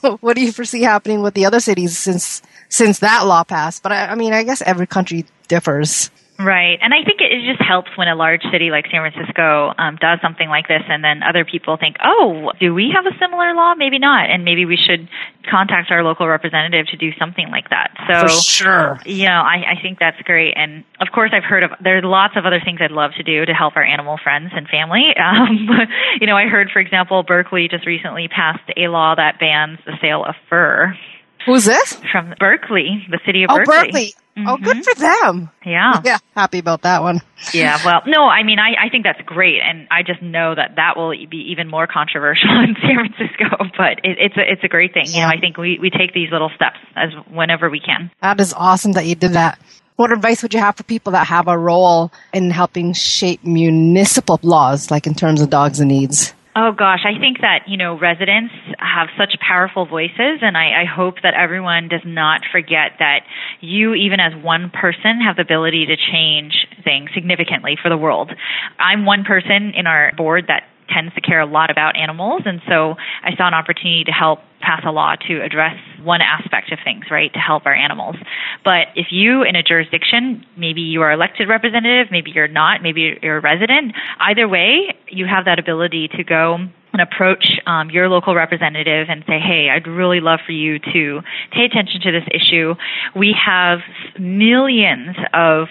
what 0.20 0.36
do 0.36 0.42
you 0.42 0.52
foresee 0.52 0.82
happening 0.82 1.22
with 1.22 1.34
the 1.34 1.46
other 1.46 1.60
cities 1.60 1.96
since 1.96 2.42
since 2.68 2.98
that 2.98 3.26
law 3.26 3.44
passed? 3.44 3.82
But 3.82 3.92
I, 3.92 4.08
I 4.08 4.14
mean, 4.14 4.32
I 4.34 4.42
guess 4.42 4.60
every 4.62 4.86
country 4.86 5.24
differs. 5.48 6.10
Right. 6.38 6.78
And 6.80 6.94
I 6.94 7.04
think 7.04 7.20
it, 7.20 7.30
it 7.30 7.44
just 7.44 7.62
helps 7.62 7.90
when 7.96 8.08
a 8.08 8.14
large 8.16 8.42
city 8.50 8.70
like 8.70 8.86
San 8.90 9.04
Francisco 9.04 9.74
um, 9.78 9.96
does 10.00 10.18
something 10.22 10.48
like 10.48 10.66
this 10.66 10.82
and 10.88 11.04
then 11.04 11.22
other 11.22 11.44
people 11.44 11.76
think, 11.76 11.96
oh, 12.02 12.50
do 12.58 12.74
we 12.74 12.92
have 12.94 13.06
a 13.06 13.16
similar 13.18 13.54
law? 13.54 13.74
Maybe 13.76 13.98
not. 13.98 14.30
And 14.30 14.44
maybe 14.44 14.64
we 14.64 14.76
should 14.76 15.08
contact 15.48 15.90
our 15.90 16.02
local 16.02 16.26
representative 16.26 16.86
to 16.88 16.96
do 16.96 17.10
something 17.18 17.48
like 17.50 17.70
that. 17.70 17.94
So, 18.08 18.26
For 18.26 18.28
sure. 18.28 18.98
you 19.04 19.26
know, 19.26 19.42
I, 19.44 19.76
I 19.76 19.82
think 19.82 19.98
that's 19.98 20.20
great. 20.22 20.54
And 20.56 20.84
of 21.00 21.08
course, 21.14 21.30
I've 21.34 21.44
heard 21.44 21.62
of, 21.62 21.70
there 21.82 21.98
are 21.98 22.02
lots 22.02 22.34
of 22.36 22.46
other 22.46 22.60
things 22.64 22.80
I'd 22.82 22.90
love 22.90 23.12
to 23.18 23.22
do 23.22 23.44
to 23.44 23.52
help 23.52 23.76
our 23.76 23.84
animal 23.84 24.18
friends 24.22 24.50
and 24.54 24.68
family. 24.68 25.14
Um, 25.22 25.68
you 26.20 26.26
know, 26.26 26.36
I 26.36 26.46
heard, 26.46 26.68
for 26.72 26.80
example, 26.80 27.22
Berkeley 27.22 27.68
just 27.68 27.86
recently 27.86 28.28
passed 28.28 28.68
a 28.76 28.88
law 28.88 29.14
that 29.14 29.38
bans 29.38 29.78
the 29.86 29.92
sale 30.00 30.24
of 30.24 30.34
fur 30.50 30.94
Who's 31.46 31.64
this? 31.64 31.98
from 32.12 32.34
Berkeley, 32.38 33.06
the 33.10 33.18
city 33.24 33.44
of 33.44 33.48
Berkeley. 33.48 33.62
Oh, 33.62 33.64
Berkeley. 33.64 33.90
Berkeley. 33.92 34.14
Oh, 34.34 34.56
good 34.56 34.78
mm-hmm. 34.78 34.80
for 34.80 34.94
them. 34.94 35.50
Yeah. 35.64 36.00
Yeah, 36.12 36.18
happy 36.34 36.58
about 36.58 36.82
that 36.82 37.02
one. 37.02 37.20
Yeah, 37.52 37.78
well, 37.84 38.02
no, 38.06 38.24
I 38.24 38.42
mean, 38.42 38.58
I, 38.58 38.86
I 38.86 38.88
think 38.88 39.04
that's 39.04 39.20
great, 39.24 39.60
and 39.62 39.86
I 39.90 40.02
just 40.02 40.20
know 40.22 40.54
that 40.54 40.76
that 40.76 40.96
will 40.96 41.10
be 41.10 41.52
even 41.52 41.68
more 41.68 41.86
controversial 41.86 42.50
in 42.62 42.74
San 42.80 42.96
Francisco. 42.96 43.64
But 43.76 44.00
it, 44.04 44.18
it's 44.18 44.36
a 44.36 44.40
it's 44.40 44.64
a 44.64 44.68
great 44.68 44.92
thing. 44.92 45.06
You 45.06 45.20
know, 45.20 45.28
I 45.28 45.38
think 45.38 45.56
we 45.56 45.78
we 45.80 45.90
take 45.90 46.12
these 46.12 46.30
little 46.32 46.50
steps 46.54 46.78
as 46.96 47.10
whenever 47.30 47.70
we 47.70 47.80
can. 47.80 48.10
That 48.20 48.40
is 48.40 48.52
awesome 48.52 48.92
that 48.92 49.06
you 49.06 49.14
did 49.14 49.32
that. 49.32 49.58
What 49.96 50.12
advice 50.12 50.42
would 50.42 50.54
you 50.54 50.60
have 50.60 50.76
for 50.76 50.82
people 50.82 51.12
that 51.12 51.26
have 51.28 51.46
a 51.46 51.56
role 51.56 52.10
in 52.32 52.50
helping 52.50 52.92
shape 52.94 53.44
municipal 53.44 54.40
laws, 54.42 54.90
like 54.90 55.06
in 55.06 55.14
terms 55.14 55.40
of 55.40 55.50
dogs 55.50 55.80
and 55.80 55.88
needs? 55.88 56.34
Oh 56.54 56.72
gosh, 56.76 57.00
I 57.06 57.18
think 57.18 57.40
that, 57.40 57.60
you 57.66 57.78
know, 57.78 57.98
residents 57.98 58.52
have 58.78 59.08
such 59.16 59.40
powerful 59.40 59.86
voices 59.86 60.40
and 60.42 60.54
I, 60.54 60.82
I 60.82 60.84
hope 60.84 61.14
that 61.22 61.32
everyone 61.32 61.88
does 61.88 62.02
not 62.04 62.42
forget 62.52 62.92
that 62.98 63.20
you, 63.62 63.94
even 63.94 64.20
as 64.20 64.32
one 64.44 64.68
person, 64.68 65.20
have 65.24 65.36
the 65.36 65.42
ability 65.42 65.86
to 65.86 65.96
change 65.96 66.52
things 66.84 67.08
significantly 67.14 67.78
for 67.82 67.88
the 67.88 67.96
world. 67.96 68.30
I'm 68.78 69.06
one 69.06 69.24
person 69.24 69.72
in 69.74 69.86
our 69.86 70.12
board 70.14 70.44
that 70.48 70.64
tends 70.92 71.14
to 71.14 71.20
care 71.20 71.40
a 71.40 71.46
lot 71.46 71.70
about 71.70 71.96
animals 71.96 72.42
and 72.44 72.60
so 72.68 72.94
I 73.22 73.34
saw 73.36 73.48
an 73.48 73.54
opportunity 73.54 74.04
to 74.04 74.12
help 74.12 74.40
pass 74.62 74.82
a 74.86 74.90
law 74.90 75.14
to 75.28 75.42
address 75.42 75.76
one 76.02 76.20
aspect 76.20 76.72
of 76.72 76.78
things, 76.84 77.04
right, 77.10 77.32
to 77.32 77.38
help 77.38 77.66
our 77.66 77.74
animals. 77.74 78.16
But 78.64 78.88
if 78.94 79.08
you 79.10 79.42
in 79.42 79.56
a 79.56 79.62
jurisdiction, 79.62 80.46
maybe 80.56 80.80
you 80.80 81.02
are 81.02 81.12
elected 81.12 81.48
representative, 81.48 82.08
maybe 82.10 82.30
you're 82.30 82.48
not, 82.48 82.82
maybe 82.82 83.18
you're 83.20 83.38
a 83.38 83.40
resident, 83.40 83.92
either 84.20 84.48
way, 84.48 84.94
you 85.08 85.26
have 85.26 85.44
that 85.44 85.58
ability 85.58 86.08
to 86.16 86.24
go 86.24 86.58
and 86.92 87.00
approach 87.00 87.58
um, 87.66 87.90
your 87.90 88.08
local 88.08 88.34
representative 88.34 89.06
and 89.08 89.24
say, 89.26 89.38
hey, 89.40 89.68
I'd 89.70 89.86
really 89.86 90.20
love 90.20 90.40
for 90.44 90.52
you 90.52 90.78
to 90.78 91.20
pay 91.50 91.64
attention 91.64 92.00
to 92.02 92.12
this 92.12 92.28
issue. 92.30 92.74
We 93.16 93.34
have 93.44 93.78
millions 94.18 95.16
of 95.32 95.68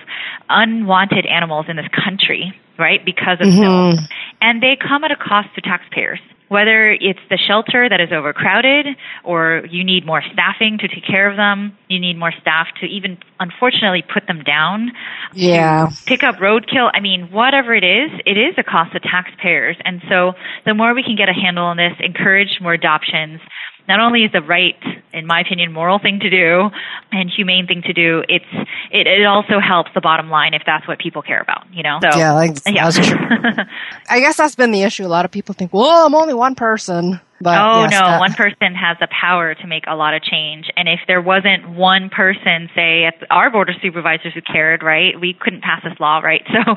unwanted 0.50 1.26
animals 1.28 1.68
in 1.70 1.78
this 1.78 1.86
country, 2.04 2.60
right, 2.78 3.04
because 3.04 3.40
of 3.40 3.48
mm-hmm. 3.48 3.62
mills. 3.62 4.00
And 4.42 4.62
they 4.62 4.76
come 4.76 5.04
at 5.04 5.12
a 5.12 5.16
cost 5.16 5.50
to 5.56 5.62
taxpayers. 5.62 6.20
Whether 6.50 6.92
it's 6.92 7.20
the 7.30 7.38
shelter 7.38 7.88
that 7.88 8.02
is 8.02 8.12
overcrowded 8.12 8.86
or 9.24 9.64
you 9.70 9.86
need 9.86 10.06
more 10.06 10.22
staffing 10.34 10.78
to 10.80 10.88
take 10.90 11.08
care 11.08 11.30
of 11.32 11.38
them, 11.38 11.78
you 11.88 11.98
need 11.98 12.18
more 12.20 12.34
staff 12.42 12.68
to 12.82 12.88
even 12.88 13.18
unfortunately 13.40 14.04
put 14.14 14.28
them 14.28 14.44
down 14.44 14.92
Yeah. 15.34 15.88
pick 16.06 16.24
up 16.24 16.36
roadkill. 16.36 16.92
I 16.94 17.00
mean, 17.00 17.32
whatever 17.32 17.74
it 17.74 17.86
is, 17.86 18.12
it 18.26 18.38
is 18.38 18.56
a 18.58 18.64
cost 18.64 18.92
to 18.92 19.00
taxpayers. 19.00 19.78
And 19.86 20.02
so 20.10 20.34
the 20.66 20.74
more 20.74 20.94
we 20.94 21.04
can 21.04 21.16
get 21.16 21.30
a 21.30 21.34
handle 21.34 21.64
on 21.64 21.78
this, 21.78 21.94
encourage 22.02 22.60
more 22.60 22.74
adoptions, 22.74 23.40
not 23.88 24.00
only 24.00 24.24
is 24.24 24.32
the 24.32 24.42
right, 24.42 24.76
in 25.14 25.26
my 25.26 25.42
opinion, 25.42 25.72
moral 25.74 26.00
thing 26.00 26.20
to 26.20 26.30
do 26.30 26.70
and 27.12 27.30
humane 27.30 27.68
thing 27.68 27.82
to 27.84 27.94
do, 27.94 28.24
it's 28.30 28.46
it, 28.92 29.08
it 29.08 29.26
also 29.26 29.60
helps 29.60 29.92
the 29.94 30.02
bottom 30.02 30.30
line 30.30 30.54
if 30.54 30.64
that's 30.66 30.88
what 30.88 31.00
people 31.00 31.22
care 31.22 31.42
about, 31.42 31.66
you 31.74 31.84
know? 31.84 32.00
So 32.02 32.18
Yeah, 32.18 32.34
like, 32.34 32.58
yeah. 32.66 32.90
that's 32.90 33.08
true. 33.08 33.18
I 34.10 34.20
guess 34.20 34.38
that's 34.38 34.56
been 34.56 34.72
the 34.72 34.84
issue. 34.84 35.06
A 35.06 35.08
lot 35.08 35.26
of 35.26 35.32
people 35.32 35.54
think, 35.54 35.74
well, 35.74 36.06
I'm 36.06 36.16
only 36.16 36.34
one 36.34 36.56
person. 36.56 37.20
But 37.42 37.58
oh 37.58 37.82
yes, 37.82 37.92
no, 37.92 38.00
that- 38.00 38.20
one 38.20 38.34
person 38.34 38.76
has 38.76 38.98
the 39.00 39.08
power 39.10 39.56
to 39.56 39.68
make 39.68 39.86
a 39.88 39.96
lot 39.96 40.14
of 40.14 40.22
change. 40.22 40.70
And 40.78 40.88
if 40.88 41.00
there 41.08 41.22
wasn't 41.22 41.70
one 41.70 42.10
person, 42.10 42.70
say 42.76 43.06
at 43.06 43.16
our 43.32 43.50
board 43.50 43.70
of 43.70 43.76
supervisors 43.82 44.34
who 44.34 44.42
cared, 44.42 44.84
right, 44.84 45.20
we 45.20 45.34
couldn't 45.34 45.62
pass 45.62 45.82
this 45.84 46.00
law, 46.00 46.20
right? 46.20 46.42
So, 46.52 46.76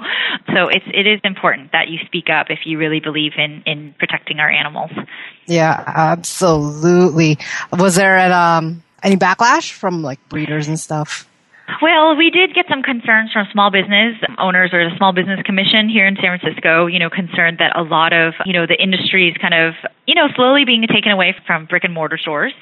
so 0.55 0.69
it's 0.69 0.87
it 0.95 1.07
is 1.07 1.21
important 1.25 1.73
that 1.73 1.89
you 1.89 1.99
speak 2.07 2.31
up 2.31 2.47
if 2.49 2.61
you 2.65 2.79
really 2.79 3.01
believe 3.01 3.33
in 3.37 3.63
in 3.67 3.95
protecting 3.99 4.39
our 4.39 4.49
animals. 4.49 4.91
Yeah, 5.47 5.83
absolutely. 5.87 7.39
Was 7.73 7.97
there 7.97 8.17
an, 8.17 8.33
um, 8.33 8.83
any 9.03 9.17
backlash 9.17 9.73
from 9.73 10.03
like 10.03 10.27
breeders 10.29 10.69
and 10.69 10.81
stuff? 10.81 11.29
Well, 11.81 12.15
we 12.17 12.31
did 12.31 12.55
get 12.55 12.67
some 12.69 12.83
concerns 12.83 13.33
from 13.33 13.47
small 13.51 13.71
business 13.71 14.15
owners 14.39 14.71
or 14.73 14.89
the 14.89 14.97
Small 14.97 15.13
Business 15.13 15.41
Commission 15.45 15.89
here 15.89 16.07
in 16.07 16.17
San 16.17 16.39
Francisco, 16.39 16.87
you 16.87 16.99
know, 16.99 17.09
concerned 17.09 17.59
that 17.59 17.77
a 17.77 17.83
lot 17.83 18.13
of, 18.13 18.35
you 18.45 18.53
know, 18.53 18.67
the 18.67 18.81
industry 18.81 19.29
is 19.29 19.37
kind 19.41 19.55
of, 19.55 19.75
you 20.07 20.15
know, 20.15 20.29
slowly 20.37 20.65
being 20.65 20.85
taken 20.93 21.11
away 21.11 21.35
from 21.47 21.65
brick 21.65 21.85
and 21.85 21.95
mortar 21.95 22.19
stores. 22.19 22.53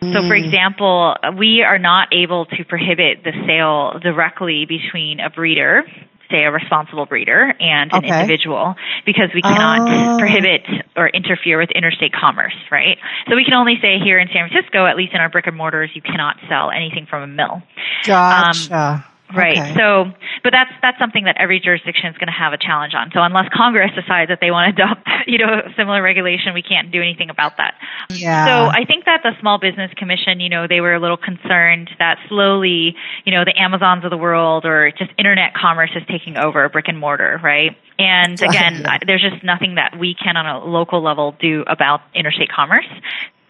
So, 0.00 0.22
for 0.28 0.36
Mm. 0.38 0.44
example, 0.44 1.16
we 1.36 1.62
are 1.62 1.78
not 1.78 2.08
able 2.12 2.46
to 2.46 2.64
prohibit 2.64 3.24
the 3.24 3.32
sale 3.46 3.98
directly 4.00 4.64
between 4.64 5.18
a 5.18 5.28
breeder 5.28 5.84
say 6.32 6.44
a 6.44 6.50
responsible 6.50 7.06
breeder 7.06 7.54
and 7.60 7.92
an 7.92 8.04
Okay. 8.04 8.20
individual 8.20 8.74
because 9.06 9.28
we 9.34 9.42
cannot 9.42 9.82
Oh. 9.88 10.16
prohibit 10.18 10.64
or 10.96 11.08
interfere 11.08 11.58
with 11.58 11.70
interstate 11.70 12.12
commerce, 12.12 12.56
right? 12.70 12.98
So 13.28 13.36
we 13.36 13.44
can 13.44 13.54
only 13.54 13.78
say 13.80 13.98
here 13.98 14.18
in 14.18 14.28
San 14.32 14.48
Francisco, 14.48 14.86
at 14.86 14.96
least 14.96 15.12
in 15.12 15.20
our 15.20 15.28
brick 15.28 15.46
and 15.46 15.56
mortars, 15.56 15.90
you 15.94 16.02
cannot 16.02 16.36
sell 16.48 16.70
anything 16.70 17.06
from 17.06 17.22
a 17.22 17.26
mill. 17.26 17.62
Gotcha. 18.04 18.74
Um, 18.74 19.04
Right. 19.34 19.58
Okay. 19.58 19.74
So, 19.76 20.12
but 20.42 20.50
that's 20.52 20.70
that's 20.82 20.98
something 20.98 21.24
that 21.24 21.36
every 21.38 21.60
jurisdiction 21.60 22.06
is 22.10 22.16
going 22.18 22.26
to 22.28 22.32
have 22.38 22.52
a 22.52 22.58
challenge 22.58 22.94
on. 22.94 23.10
So 23.12 23.20
unless 23.22 23.48
Congress 23.54 23.90
decides 23.94 24.28
that 24.28 24.38
they 24.40 24.50
want 24.50 24.76
to 24.76 24.82
adopt, 24.82 25.08
you 25.26 25.38
know, 25.38 25.62
similar 25.76 26.02
regulation, 26.02 26.54
we 26.54 26.62
can't 26.62 26.90
do 26.90 27.00
anything 27.00 27.30
about 27.30 27.56
that. 27.56 27.74
Yeah. 28.10 28.44
So 28.46 28.70
I 28.70 28.84
think 28.84 29.04
that 29.06 29.20
the 29.22 29.32
Small 29.40 29.58
Business 29.58 29.90
Commission, 29.96 30.40
you 30.40 30.48
know, 30.48 30.66
they 30.66 30.80
were 30.80 30.94
a 30.94 31.00
little 31.00 31.16
concerned 31.16 31.90
that 31.98 32.18
slowly, 32.28 32.96
you 33.24 33.32
know, 33.32 33.44
the 33.44 33.58
Amazons 33.58 34.04
of 34.04 34.10
the 34.10 34.16
world 34.18 34.64
or 34.64 34.90
just 34.90 35.10
internet 35.18 35.54
commerce 35.54 35.90
is 35.94 36.02
taking 36.08 36.36
over 36.36 36.68
brick 36.68 36.88
and 36.88 36.98
mortar, 36.98 37.40
right? 37.42 37.76
And 37.98 38.40
again, 38.42 38.86
I- 38.86 38.98
there's 39.06 39.22
just 39.22 39.42
nothing 39.44 39.76
that 39.76 39.98
we 39.98 40.14
can 40.14 40.36
on 40.36 40.46
a 40.46 40.64
local 40.64 41.02
level 41.02 41.36
do 41.40 41.64
about 41.66 42.00
interstate 42.14 42.50
commerce. 42.50 42.86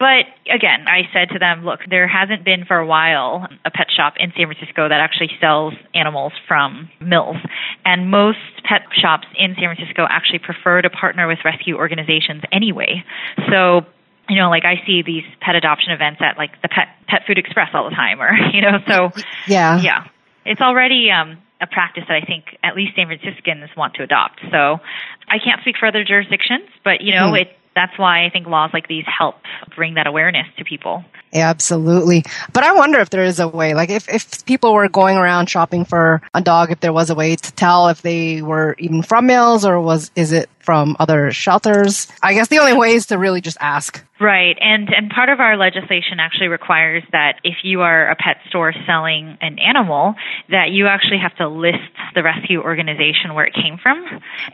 But 0.03 0.25
again, 0.53 0.83
I 0.85 1.07
said 1.13 1.29
to 1.31 1.39
them, 1.39 1.63
look, 1.63 1.79
there 1.89 2.09
hasn't 2.09 2.43
been 2.43 2.65
for 2.65 2.75
a 2.75 2.85
while 2.85 3.47
a 3.63 3.71
pet 3.71 3.87
shop 3.89 4.15
in 4.19 4.33
San 4.35 4.47
Francisco 4.51 4.89
that 4.89 4.99
actually 4.99 5.31
sells 5.39 5.73
animals 5.95 6.33
from 6.45 6.89
mills. 6.99 7.37
And 7.85 8.11
most 8.11 8.43
pet 8.65 8.81
shops 8.99 9.27
in 9.39 9.55
San 9.55 9.73
Francisco 9.73 10.05
actually 10.09 10.39
prefer 10.39 10.81
to 10.81 10.89
partner 10.89 11.25
with 11.25 11.39
rescue 11.45 11.77
organizations 11.77 12.41
anyway. 12.51 13.05
So, 13.49 13.85
you 14.27 14.35
know, 14.35 14.49
like 14.49 14.65
I 14.65 14.75
see 14.85 15.03
these 15.03 15.23
pet 15.39 15.55
adoption 15.55 15.93
events 15.93 16.19
at 16.21 16.35
like 16.37 16.61
the 16.61 16.67
Pet 16.67 16.89
Pet 17.07 17.21
Food 17.25 17.37
Express 17.37 17.69
all 17.73 17.85
the 17.89 17.95
time 17.95 18.21
or, 18.21 18.29
you 18.53 18.59
know, 18.59 18.79
so 18.85 19.11
Yeah. 19.47 19.79
yeah. 19.79 20.03
It's 20.45 20.59
already 20.59 21.11
um 21.11 21.37
a 21.61 21.67
practice 21.67 22.03
that 22.09 22.19
I 22.21 22.25
think 22.25 22.57
at 22.61 22.75
least 22.75 22.91
San 22.97 23.07
Franciscans 23.07 23.69
want 23.77 23.93
to 23.93 24.03
adopt. 24.03 24.41
So 24.51 24.81
I 25.29 25.39
can't 25.39 25.61
speak 25.61 25.77
for 25.79 25.87
other 25.87 26.03
jurisdictions, 26.03 26.67
but 26.83 26.99
you 26.99 27.15
know, 27.15 27.29
Hmm. 27.29 27.35
it 27.47 27.57
that's 27.75 27.97
why 27.97 28.25
I 28.25 28.29
think 28.29 28.47
laws 28.47 28.71
like 28.73 28.87
these 28.87 29.05
help 29.05 29.35
bring 29.75 29.95
that 29.95 30.07
awareness 30.07 30.47
to 30.57 30.63
people. 30.63 31.03
Absolutely. 31.33 32.23
But 32.53 32.63
I 32.63 32.73
wonder 32.73 32.99
if 32.99 33.09
there 33.09 33.23
is 33.23 33.39
a 33.39 33.47
way, 33.47 33.73
like 33.73 33.89
if, 33.89 34.07
if 34.07 34.45
people 34.45 34.73
were 34.73 34.87
going 34.87 35.17
around 35.17 35.49
shopping 35.49 35.83
for 35.83 36.21
a 36.33 36.41
dog, 36.41 36.71
if 36.71 36.79
there 36.81 36.93
was 36.93 37.09
a 37.09 37.15
way 37.15 37.35
to 37.35 37.51
tell 37.53 37.87
if 37.87 38.01
they 38.03 38.41
were 38.41 38.75
even 38.77 39.01
from 39.01 39.25
males 39.25 39.65
or 39.65 39.81
was, 39.81 40.11
is 40.15 40.31
it 40.31 40.49
from 40.63 40.95
other 40.99 41.31
shelters? 41.31 42.07
I 42.21 42.33
guess 42.33 42.47
the 42.47 42.59
only 42.59 42.73
way 42.73 42.93
is 42.95 43.07
to 43.07 43.17
really 43.17 43.41
just 43.41 43.57
ask. 43.59 44.03
Right. 44.19 44.57
And 44.61 44.89
and 44.93 45.09
part 45.09 45.29
of 45.29 45.39
our 45.39 45.57
legislation 45.57 46.19
actually 46.19 46.47
requires 46.47 47.03
that 47.11 47.39
if 47.43 47.55
you 47.63 47.81
are 47.81 48.09
a 48.09 48.15
pet 48.15 48.37
store 48.49 48.73
selling 48.85 49.37
an 49.41 49.59
animal, 49.59 50.15
that 50.49 50.71
you 50.71 50.87
actually 50.87 51.19
have 51.19 51.35
to 51.37 51.47
list 51.47 51.83
the 52.15 52.23
rescue 52.23 52.61
organization 52.61 53.33
where 53.33 53.45
it 53.45 53.53
came 53.53 53.77
from. 53.81 54.03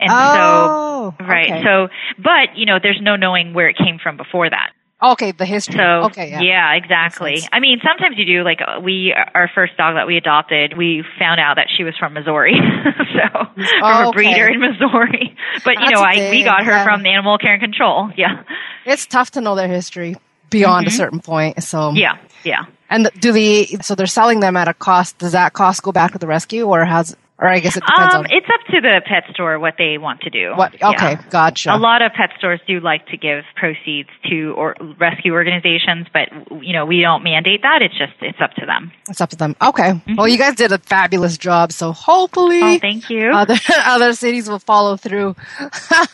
And 0.00 0.10
Oh, 0.10 1.14
so 1.18 1.24
right. 1.24 1.50
okay. 1.50 1.62
So 1.62 1.88
but, 2.18 2.56
you 2.56 2.66
know, 2.66 2.78
there's 2.82 3.00
no 3.00 3.16
knowing 3.16 3.54
where 3.54 3.68
it 3.68 3.76
came 3.76 3.98
from 4.02 4.16
before 4.16 4.50
that. 4.50 4.70
Okay, 5.02 5.32
the 5.32 5.46
history. 5.46 5.76
So 5.78 6.04
okay, 6.12 6.30
yeah. 6.30 6.74
exactly. 6.74 7.40
I 7.52 7.60
mean, 7.60 7.80
sometimes 7.86 8.16
you 8.18 8.26
do. 8.26 8.44
Like 8.44 8.58
uh, 8.60 8.80
we, 8.80 9.14
our 9.34 9.50
first 9.54 9.76
dog 9.76 9.94
that 9.96 10.06
we 10.06 10.16
adopted, 10.18 10.76
we 10.76 11.02
found 11.18 11.40
out 11.40 11.54
that 11.56 11.68
she 11.74 11.84
was 11.84 11.94
from 11.98 12.12
Missouri, 12.12 12.54
so 13.14 13.28
from 13.32 13.64
Oh, 13.82 13.86
a 14.04 14.08
okay. 14.08 14.16
breeder 14.16 14.48
in 14.48 14.60
Missouri. 14.60 15.36
But 15.64 15.74
you 15.74 15.86
That's 15.88 15.92
know, 15.92 16.02
a 16.02 16.26
I 16.26 16.30
we 16.30 16.44
got 16.44 16.64
her 16.64 16.70
yeah. 16.72 16.84
from 16.84 17.04
Animal 17.06 17.38
Care 17.38 17.54
and 17.54 17.62
Control. 17.62 18.10
Yeah, 18.16 18.44
It's 18.84 19.06
tough 19.06 19.30
to 19.32 19.40
know 19.40 19.54
their 19.54 19.68
history 19.68 20.16
beyond 20.50 20.86
a 20.86 20.90
Mhm. 20.90 20.94
certain 20.96 21.20
point. 21.20 21.62
So 21.62 21.92
yeah, 21.92 22.16
yeah. 22.44 22.64
And 22.88 23.08
do 23.20 23.32
the 23.32 23.66
so 23.82 23.94
they're 23.94 24.06
selling 24.06 24.40
them 24.40 24.56
at 24.56 24.68
a 24.68 24.74
cost? 24.74 25.18
Does 25.18 25.32
that 25.32 25.52
cost 25.54 25.82
go 25.82 25.92
back 25.92 26.12
to 26.12 26.18
the 26.18 26.26
rescue, 26.26 26.66
or 26.66 26.84
has 26.84 27.16
Or 27.42 27.48
I 27.48 27.58
guess 27.60 27.74
it 27.76 27.82
depends 27.86 28.14
Um, 28.14 28.20
on 28.20 28.26
it's 28.30 28.46
up 28.52 28.60
to 28.74 28.80
the 28.82 29.00
pet 29.06 29.24
store 29.32 29.58
what 29.58 29.74
they 29.78 29.96
want 29.96 30.20
to 30.22 30.30
do. 30.30 30.52
what. 30.56 30.74
Okay, 30.74 31.12
Yeah. 31.12 31.22
gotcha. 31.30 31.74
A 31.74 31.78
lot 31.78 32.02
of 32.02 32.12
pet 32.12 32.30
stores 32.36 32.60
do 32.66 32.80
like 32.80 33.06
to 33.06 33.16
give 33.16 33.44
proceeds 33.56 34.10
to 34.28 34.52
or 34.58 34.76
rescue 34.98 35.32
organizations, 35.32 36.06
but 36.12 36.28
you 36.62 36.74
know 36.74 36.84
we 36.84 37.00
don't 37.00 37.22
mandate 37.24 37.62
that. 37.62 37.80
It's 37.80 37.96
just 37.96 38.12
it's 38.20 38.40
up 38.42 38.52
to 38.60 38.66
them. 38.66 38.92
It's 39.08 39.22
up 39.22 39.30
to 39.30 39.36
them. 39.36 39.56
Okay. 39.62 40.02
Well, 40.18 40.28
you 40.28 40.36
guys 40.36 40.54
did 40.54 40.70
a 40.70 40.78
fabulous 40.78 41.38
job. 41.38 41.72
So 41.72 41.92
hopefully, 41.92 42.60
Mm-hmm. 42.60 42.74
Oh, 42.74 42.78
thank 42.78 43.08
you. 43.08 43.30
other 43.34 43.56
other 43.86 44.12
cities 44.12 44.46
will 44.48 44.58
follow 44.58 44.96
through. 44.98 45.34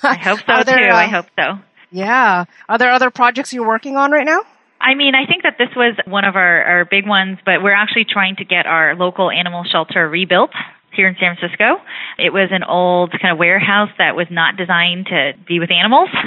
I 0.02 0.16
hope 0.22 0.40
so 0.46 0.62
there, 0.64 0.78
too. 0.78 0.94
I 0.94 1.06
uh, 1.06 1.08
hope 1.10 1.26
so. 1.38 1.58
Yeah. 1.90 2.44
Are 2.68 2.78
there 2.78 2.92
other 2.92 3.10
projects 3.10 3.52
you're 3.52 3.66
working 3.66 3.96
on 3.96 4.10
right 4.12 4.26
now? 4.26 4.42
I 4.80 4.94
mean, 4.94 5.14
I 5.14 5.26
think 5.26 5.42
that 5.42 5.54
this 5.58 5.70
was 5.74 5.96
one 6.06 6.24
of 6.24 6.36
our, 6.36 6.62
our 6.62 6.84
big 6.84 7.06
ones, 7.08 7.38
but 7.44 7.62
we're 7.62 7.72
actually 7.74 8.04
trying 8.04 8.36
to 8.36 8.44
get 8.44 8.66
our 8.66 8.94
local 8.94 9.30
animal 9.30 9.64
shelter 9.64 10.06
rebuilt 10.08 10.50
here 10.96 11.06
in 11.08 11.16
San 11.20 11.36
Francisco. 11.36 11.76
It 12.18 12.32
was 12.32 12.48
an 12.50 12.64
old 12.64 13.12
kind 13.12 13.32
of 13.32 13.38
warehouse 13.38 13.90
that 13.98 14.16
was 14.16 14.26
not 14.30 14.56
designed 14.56 15.06
to 15.06 15.32
be 15.46 15.60
with 15.60 15.70
animals. 15.70 16.08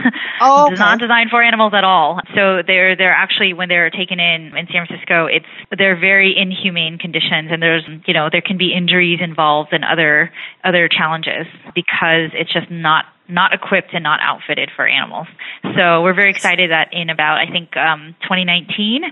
Oh, 0.41 0.69
It's 0.71 0.79
not 0.79 0.99
designed 0.99 1.31
for 1.31 1.43
animals 1.43 1.73
at 1.75 1.83
all. 1.83 2.21
So 2.33 2.61
they're 2.65 2.95
they're 2.95 3.11
actually 3.13 3.51
when 3.53 3.67
they're 3.67 3.89
taken 3.89 4.21
in 4.21 4.55
in 4.55 4.67
San 4.71 4.87
Francisco, 4.87 5.25
it's 5.25 5.45
they're 5.77 5.99
very 5.99 6.33
inhumane 6.37 6.97
conditions, 6.97 7.49
and 7.51 7.61
there's 7.61 7.83
you 8.07 8.13
know 8.13 8.29
there 8.31 8.41
can 8.41 8.57
be 8.57 8.71
injuries 8.73 9.19
involved 9.21 9.73
and 9.73 9.83
other 9.83 10.31
other 10.63 10.87
challenges 10.87 11.45
because 11.75 12.31
it's 12.33 12.53
just 12.53 12.71
not 12.71 13.03
not 13.29 13.53
equipped 13.53 13.93
and 13.93 14.03
not 14.03 14.19
outfitted 14.21 14.69
for 14.75 14.87
animals. 14.87 15.27
So 15.75 16.01
we're 16.01 16.13
very 16.13 16.31
excited 16.31 16.71
that 16.71 16.89
in 16.91 17.09
about 17.09 17.37
I 17.37 17.51
think 17.51 17.75
um, 17.77 18.15
2019 18.23 19.03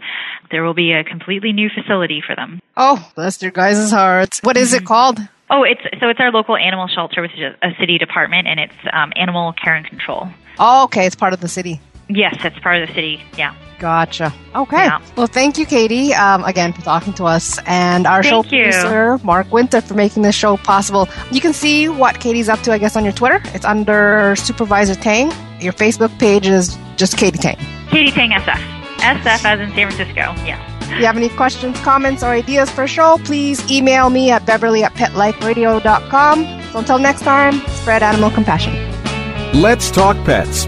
there 0.51 0.63
will 0.63 0.73
be 0.73 0.93
a 0.93 1.03
completely 1.03 1.53
new 1.53 1.69
facility 1.69 2.21
for 2.25 2.35
them. 2.35 2.59
Oh, 2.75 3.09
bless 3.15 3.41
your 3.41 3.51
guys' 3.51 3.91
hearts. 3.91 4.39
What 4.43 4.57
is 4.57 4.73
it 4.73 4.85
called? 4.85 5.19
Oh, 5.49 5.63
it's 5.63 5.81
so 5.99 6.09
it's 6.09 6.19
our 6.19 6.31
local 6.31 6.57
animal 6.57 6.87
shelter, 6.87 7.21
which 7.21 7.31
is 7.33 7.55
a 7.61 7.69
city 7.79 7.97
department, 7.97 8.47
and 8.47 8.59
it's 8.59 8.75
um, 8.91 9.13
animal 9.15 9.53
care 9.53 9.75
and 9.75 9.85
control. 9.85 10.27
Oh, 10.59 10.85
okay. 10.85 11.05
It's 11.05 11.15
part 11.15 11.33
of 11.33 11.39
the 11.39 11.47
city. 11.47 11.79
Yes, 12.09 12.35
it's 12.43 12.59
part 12.59 12.81
of 12.81 12.87
the 12.87 12.93
city. 12.93 13.21
Yeah. 13.37 13.55
Gotcha. 13.79 14.33
Okay. 14.55 14.85
Yeah. 14.85 15.01
Well, 15.15 15.27
thank 15.27 15.57
you, 15.57 15.65
Katy, 15.65 16.13
um, 16.13 16.43
again 16.45 16.73
for 16.73 16.81
talking 16.81 17.13
to 17.13 17.25
us, 17.25 17.59
and 17.67 18.07
our 18.07 18.23
show 18.23 18.41
Thank 18.41 18.53
you. 18.53 18.63
producer, 18.63 19.19
Mark 19.23 19.51
Winter, 19.51 19.81
for 19.81 19.93
making 19.93 20.23
this 20.23 20.35
show 20.35 20.57
possible. 20.57 21.07
You 21.31 21.41
can 21.41 21.53
see 21.53 21.87
what 21.87 22.19
Katy's 22.19 22.49
up 22.49 22.59
to, 22.61 22.71
I 22.71 22.79
guess, 22.79 22.95
on 22.95 23.03
your 23.03 23.13
Twitter. 23.13 23.39
It's 23.53 23.65
under 23.65 24.35
Supervisor 24.35 24.95
Tang. 24.95 25.31
Your 25.59 25.73
Facebook 25.73 26.17
page 26.17 26.47
is 26.47 26.77
just 26.95 27.17
Katy 27.17 27.37
Tang. 27.37 27.57
Katy 27.89 28.11
Tang 28.11 28.31
SF. 28.31 28.57
SF 28.97 29.45
as 29.45 29.59
in 29.59 29.69
San 29.75 29.91
Francisco. 29.91 30.33
Yeah. 30.43 30.63
If 30.81 30.99
you 30.99 31.05
have 31.05 31.17
any 31.17 31.29
questions, 31.29 31.79
comments, 31.81 32.23
or 32.23 32.27
ideas 32.31 32.71
for 32.71 32.85
a 32.85 32.87
show, 32.87 33.19
please 33.25 33.69
email 33.69 34.09
me 34.09 34.31
at 34.31 34.45
beverly 34.45 34.83
at 34.83 34.93
petliferadio.com. 34.93 36.63
So 36.71 36.79
until 36.79 36.97
next 36.97 37.21
time, 37.21 37.59
spread 37.67 38.01
animal 38.01 38.31
compassion. 38.31 38.73
Let's 39.53 39.91
Talk 39.91 40.15
Pets 40.25 40.67